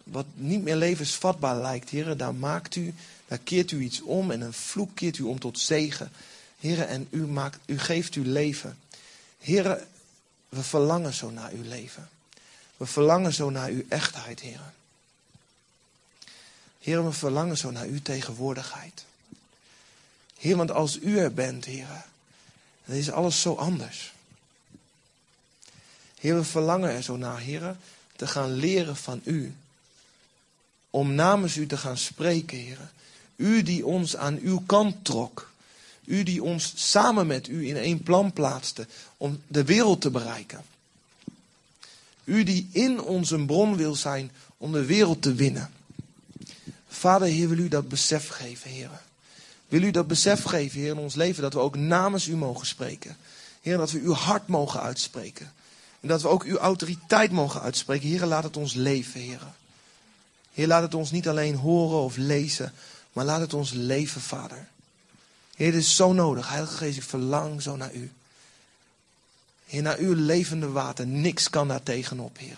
[0.04, 2.94] wat niet meer levensvatbaar lijkt, Heer, daar maakt u,
[3.28, 6.12] daar keert u iets om en een vloek keert u om tot zegen.
[6.60, 8.78] Heer, en u, maakt, u geeft uw leven.
[9.40, 9.86] Heer,
[10.50, 12.10] we verlangen zo naar uw leven.
[12.78, 14.74] We verlangen zo naar uw echtheid, Heer.
[16.80, 19.06] Heer, we verlangen zo naar uw tegenwoordigheid.
[20.38, 22.06] Heer, want als u er bent, Heer,
[22.86, 24.14] dan is alles zo anders.
[26.20, 27.76] Heer, we verlangen er zo naar, Heer,
[28.16, 29.54] te gaan leren van u.
[30.90, 32.92] Om namens u te gaan spreken, Heer.
[33.36, 35.52] U die ons aan uw kant trok.
[36.06, 40.64] U die ons samen met u in één plan plaatste om de wereld te bereiken.
[42.24, 45.72] U die in ons een bron wil zijn om de wereld te winnen.
[46.88, 49.02] Vader, Heer, wil u dat besef geven, Heer.
[49.68, 52.66] Wil u dat besef geven, Heer, in ons leven, dat we ook namens u mogen
[52.66, 53.18] spreken.
[53.62, 55.52] Heer, dat we uw hart mogen uitspreken.
[56.00, 58.08] En dat we ook uw autoriteit mogen uitspreken.
[58.08, 59.42] Heer, laat het ons leven, Heer.
[60.54, 62.74] Heer, laat het ons niet alleen horen of lezen,
[63.14, 64.68] maar laat het ons leven, Vader.
[65.56, 66.50] Heer, het is zo nodig.
[66.50, 68.12] Heilige Geest, ik verlang zo naar u.
[69.66, 71.08] Heer, naar uw levende water.
[71.08, 72.58] Niks kan daar tegenop, Heer.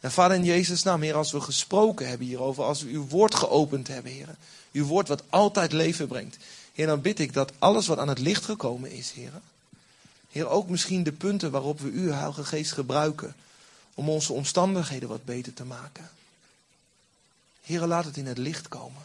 [0.00, 3.34] En Vader in Jezus' naam, Heer, als we gesproken hebben hierover, als we uw woord
[3.34, 4.36] geopend hebben, Heer.
[4.72, 6.36] Uw woord wat altijd leven brengt.
[6.72, 9.32] Heer, dan bid ik dat alles wat aan het licht gekomen is, Heer.
[10.30, 13.34] Heer, ook misschien de punten waarop we uw Heilige Geest gebruiken
[13.94, 16.10] om onze omstandigheden wat beter te maken.
[17.62, 19.02] Heer, laat het in het licht komen.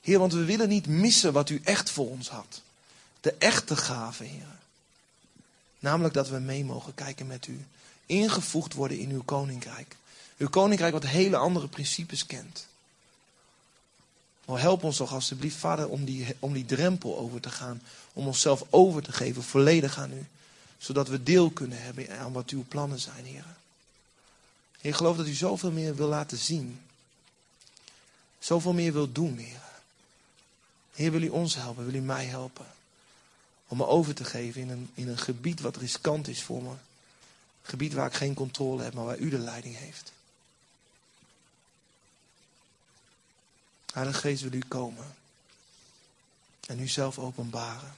[0.00, 2.60] Heer, want we willen niet missen wat u echt voor ons had.
[3.20, 4.56] De echte gave, Heer.
[5.78, 7.64] Namelijk dat we mee mogen kijken met u.
[8.06, 9.96] Ingevoegd worden in uw koninkrijk.
[10.36, 12.66] Uw koninkrijk wat hele andere principes kent.
[14.44, 17.82] Help ons toch alstublieft, Vader, om die, om die drempel over te gaan.
[18.12, 20.26] Om onszelf over te geven, volledig aan u.
[20.78, 23.24] Zodat we deel kunnen hebben aan wat uw plannen zijn.
[23.24, 23.44] Heer,
[24.80, 26.80] ik geloof dat u zoveel meer wil laten zien.
[28.38, 29.62] Zoveel meer wil doen, Heer.
[30.94, 32.66] Heer, wil u ons helpen, wil u mij helpen.
[33.68, 36.74] Om me over te geven in een, in een gebied wat riskant is voor me.
[37.62, 40.12] Gebied waar ik geen controle heb, maar waar u de leiding heeft.
[43.92, 45.14] Heilige Geest wil u komen.
[46.66, 47.94] En u zelf openbaren.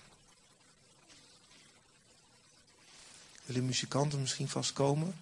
[3.48, 5.14] Willen muzikanten misschien vastkomen?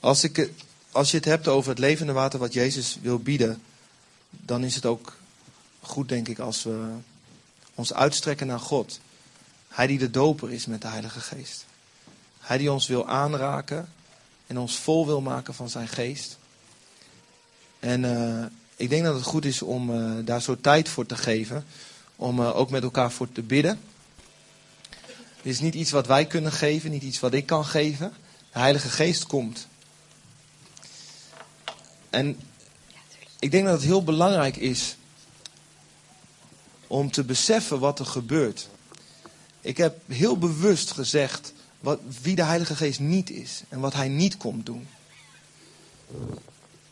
[0.00, 0.50] Als, ik,
[0.90, 3.62] als je het hebt over het levende water wat Jezus wil bieden,
[4.30, 5.16] dan is het ook
[5.80, 6.94] goed, denk ik, als we
[7.74, 9.00] ons uitstrekken naar God.
[9.68, 11.64] Hij die de doper is met de Heilige Geest.
[12.38, 13.92] Hij die ons wil aanraken
[14.46, 16.38] en ons vol wil maken van zijn geest.
[17.78, 18.44] En uh,
[18.76, 21.66] ik denk dat het goed is om uh, daar zo tijd voor te geven.
[22.20, 23.80] Om uh, ook met elkaar voor te bidden.
[25.36, 28.12] Het is niet iets wat wij kunnen geven, niet iets wat ik kan geven.
[28.52, 29.66] De Heilige Geest komt.
[32.10, 32.40] En
[33.38, 34.96] ik denk dat het heel belangrijk is
[36.86, 38.68] om te beseffen wat er gebeurt.
[39.60, 44.08] Ik heb heel bewust gezegd wat, wie de Heilige Geest niet is en wat hij
[44.08, 44.88] niet komt doen.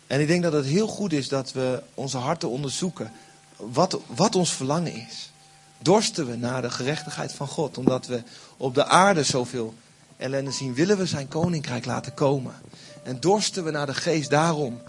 [0.07, 3.13] En ik denk dat het heel goed is dat we onze harten onderzoeken
[3.57, 5.31] wat, wat ons verlangen is.
[5.79, 8.23] Dorsten we naar de gerechtigheid van God, omdat we
[8.57, 9.75] op de aarde zoveel
[10.17, 12.55] ellende zien, willen we zijn koninkrijk laten komen.
[13.03, 14.83] En dorsten we naar de geest daarom,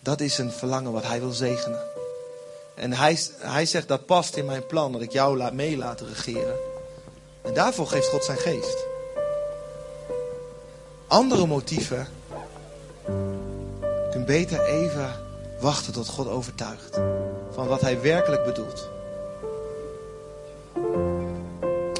[0.00, 1.80] dat is een verlangen wat hij wil zegenen.
[2.74, 6.08] En hij, hij zegt dat past in mijn plan, dat ik jou laat mee laten
[6.08, 6.54] regeren.
[7.42, 8.76] En daarvoor geeft God zijn geest.
[11.06, 12.08] Andere motieven
[14.10, 15.31] kun beter even
[15.62, 17.00] wachten tot God overtuigt
[17.50, 18.90] van wat hij werkelijk bedoelt.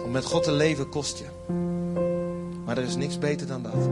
[0.04, 1.24] Om met God te leven kost je.
[2.64, 3.88] Maar er is niks beter dan dat.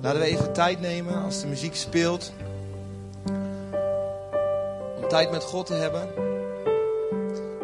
[0.00, 2.32] Laten we even tijd nemen als de muziek speelt.
[4.96, 6.08] Om tijd met God te hebben.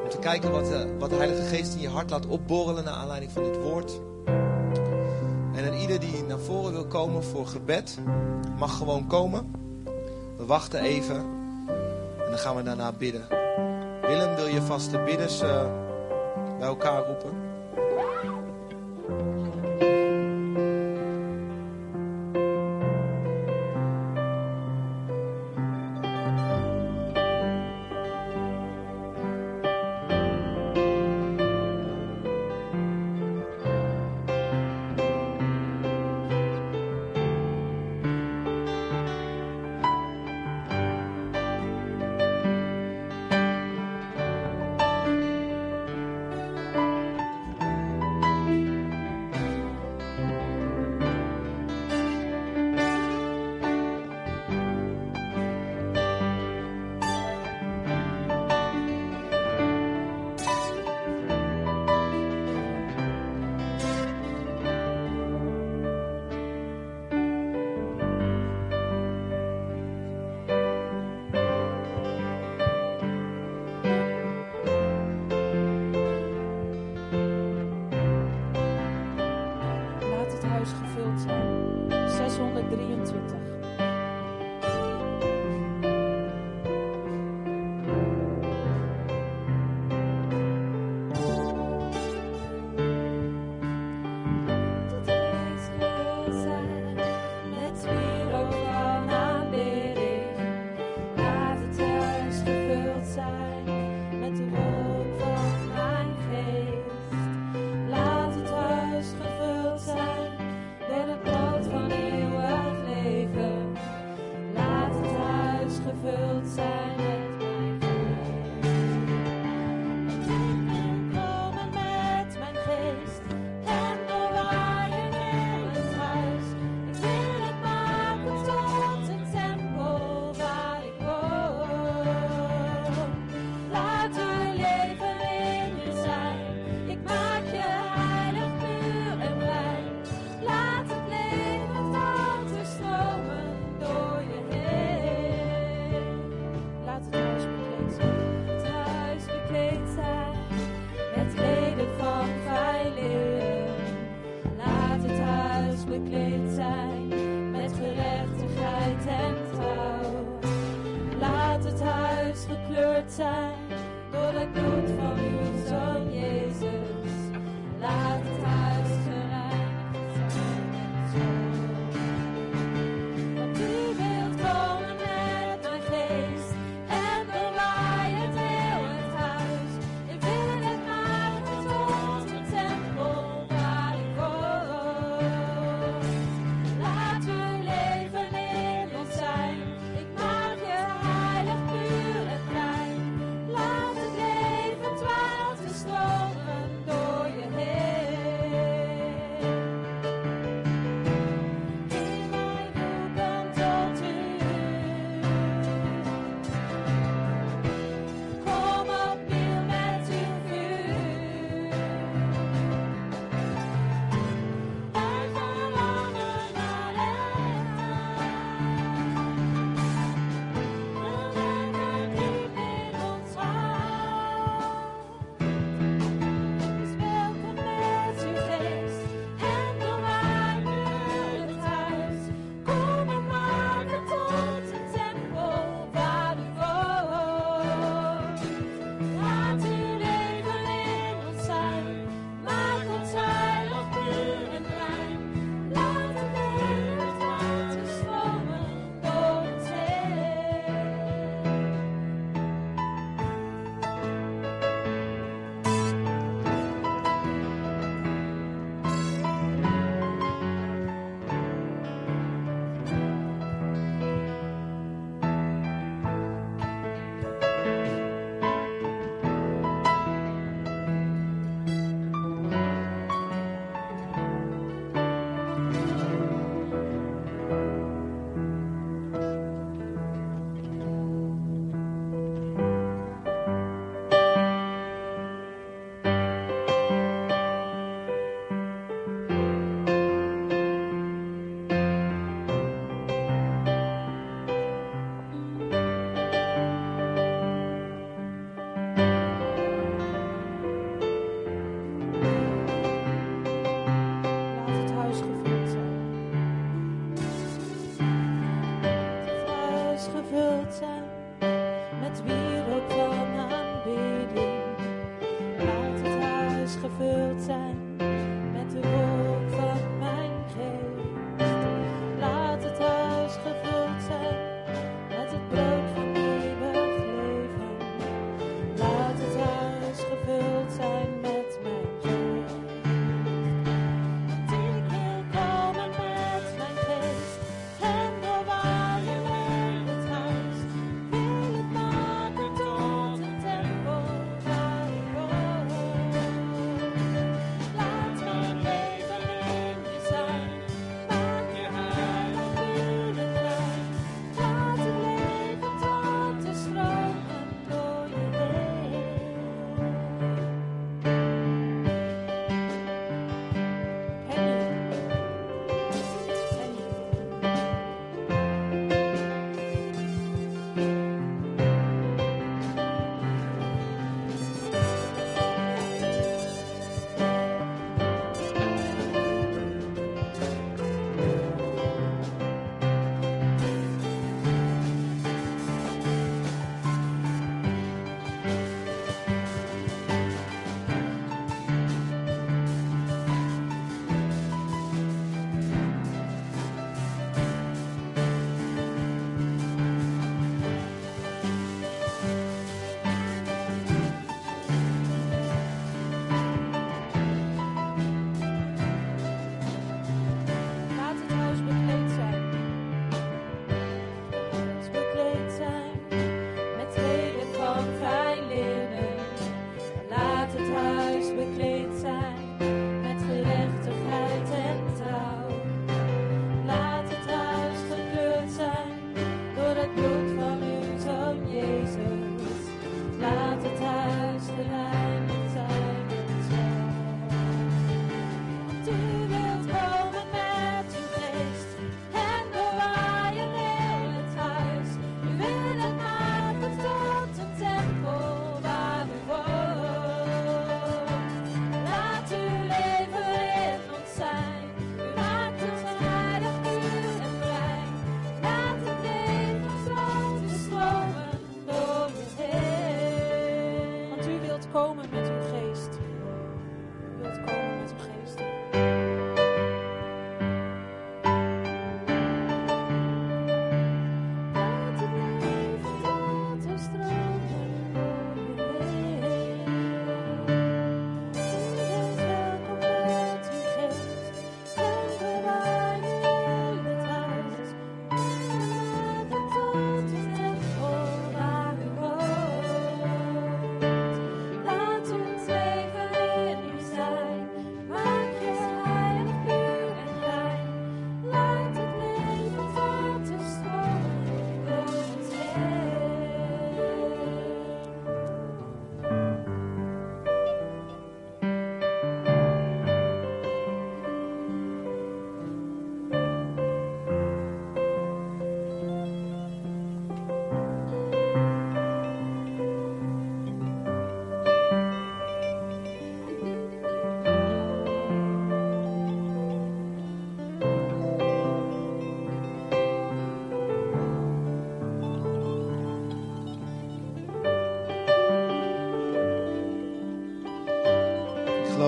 [0.03, 3.33] Om te kijken wat de, wat Heilige Geest in je hart laat opborrelen naar aanleiding
[3.33, 3.93] van dit woord.
[5.61, 7.99] En dan ieder die naar voren wil komen voor gebed,
[8.59, 9.51] mag gewoon komen.
[10.37, 11.17] We wachten even
[12.19, 13.27] en dan gaan we daarna bidden.
[14.03, 15.63] Willem, wil je vast de bidders uh,
[16.59, 17.50] bij elkaar roepen?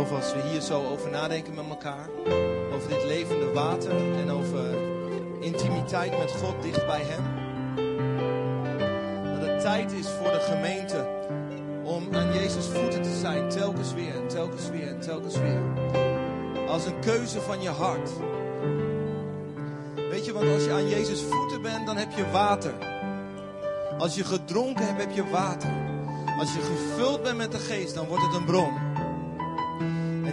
[0.06, 2.08] Geloof als we hier zo over nadenken met elkaar,
[2.74, 4.74] over dit levende water en over
[5.40, 7.24] intimiteit met God dicht bij Hem,
[9.24, 11.08] dat het tijd is voor de gemeente
[11.84, 15.60] om aan Jezus voeten te zijn, telkens weer en telkens weer en telkens weer.
[16.68, 18.10] Als een keuze van je hart.
[20.10, 22.74] Weet je, want als je aan Jezus voeten bent, dan heb je water.
[23.98, 25.70] Als je gedronken hebt, heb je water.
[26.38, 28.91] Als je gevuld bent met de geest, dan wordt het een bron.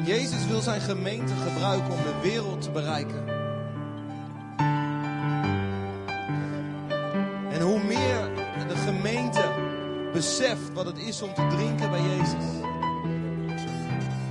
[0.10, 3.28] Jezus wil zijn gemeente gebruiken om de wereld te bereiken.
[7.52, 8.30] En hoe meer
[8.68, 9.44] de gemeente
[10.14, 12.46] beseft wat het is om te drinken bij Jezus.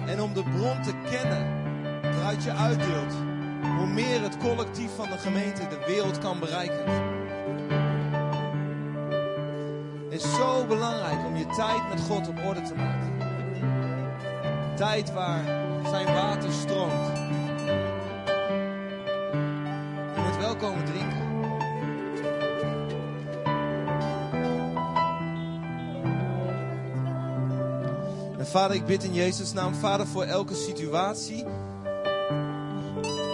[0.06, 1.62] En om de bron te kennen
[2.02, 3.14] waaruit je uitdeelt.
[3.76, 6.84] Hoe meer het collectief van de gemeente de wereld kan bereiken.
[10.10, 13.16] Het is zo belangrijk om je tijd met God op orde te maken.
[14.76, 15.57] Tijd waar
[15.90, 17.16] zijn water stroomt.
[20.14, 21.26] Je moet wel komen drinken.
[28.38, 31.44] En vader, ik bid in Jezus' naam, vader, voor elke situatie.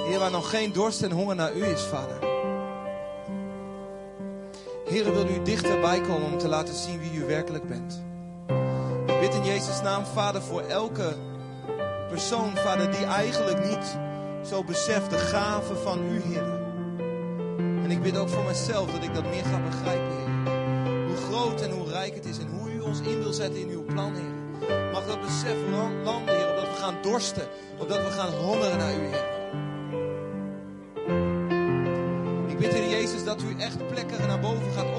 [0.06, 2.18] Heer, waar nog geen dorst en honger naar u is, vader.
[4.85, 8.02] Heer, wil u dichterbij komen om te laten zien wie u werkelijk bent.
[9.06, 11.16] Ik bid in Jezus' naam, vader, voor elke
[12.15, 13.99] persoon, Vader, die eigenlijk niet
[14.47, 16.45] zo beseft de gave van u, Heer.
[17.57, 21.07] En ik bid ook voor mezelf dat ik dat meer ga begrijpen, Heer.
[21.07, 23.69] Hoe groot en hoe rijk het is en hoe u ons in wil zetten in
[23.69, 24.93] uw plan, Heer.
[24.93, 25.57] Mag dat besef
[26.05, 27.47] landen, Heer, opdat we gaan dorsten,
[27.78, 29.32] opdat we gaan hongeren naar u, Heer.
[32.49, 34.94] Ik bid, Heer Jezus, dat u echt plekken naar boven gaat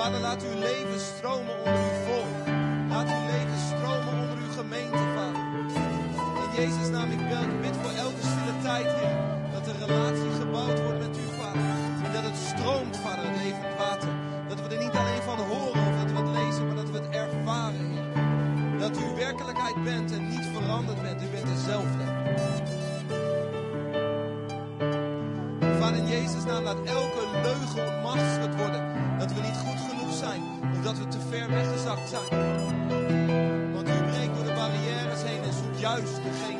[0.00, 2.36] Vader, laat uw leven stromen onder uw volk.
[2.88, 5.44] Laat uw leven stromen onder uw gemeente, Vader.
[6.44, 9.16] In Jezus' naam, ik bel- bid voor elke stille tijd, Heer.
[9.52, 11.68] Dat er relatie gebouwd wordt met u, Vader.
[12.04, 14.12] En dat het stroomt, Vader, het levend water.
[14.48, 16.98] Dat we er niet alleen van horen of dat we het lezen, maar dat we
[16.98, 17.88] het ervaren.
[18.78, 21.22] Dat u werkelijkheid bent en niet veranderd bent.
[21.22, 22.04] U bent dezelfde.
[25.78, 28.89] Vader, in Jezus' naam, laat elke leugen ontmaskerd worden.
[30.82, 33.72] Dat we te ver weggezakt zijn.
[33.72, 36.59] Want u breekt door de barrières heen en zoekt juist degene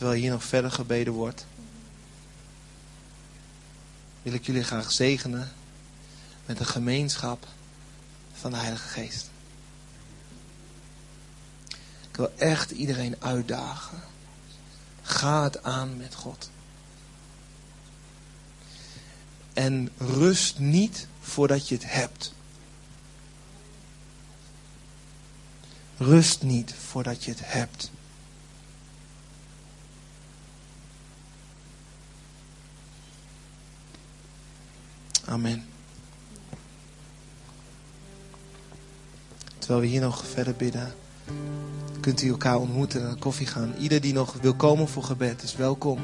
[0.00, 1.46] Terwijl hier nog verder gebeden wordt,
[4.22, 5.52] wil ik jullie graag zegenen
[6.46, 7.46] met de gemeenschap
[8.32, 9.30] van de Heilige Geest.
[12.10, 14.00] Ik wil echt iedereen uitdagen.
[15.02, 16.50] Ga het aan met God.
[19.52, 22.32] En rust niet voordat je het hebt.
[25.96, 27.90] Rust niet voordat je het hebt.
[35.30, 35.64] Amen.
[39.58, 40.94] Terwijl we hier nog verder bidden,
[42.00, 43.74] kunt u elkaar ontmoeten en koffie gaan.
[43.78, 45.98] Ieder die nog wil komen voor gebed is welkom.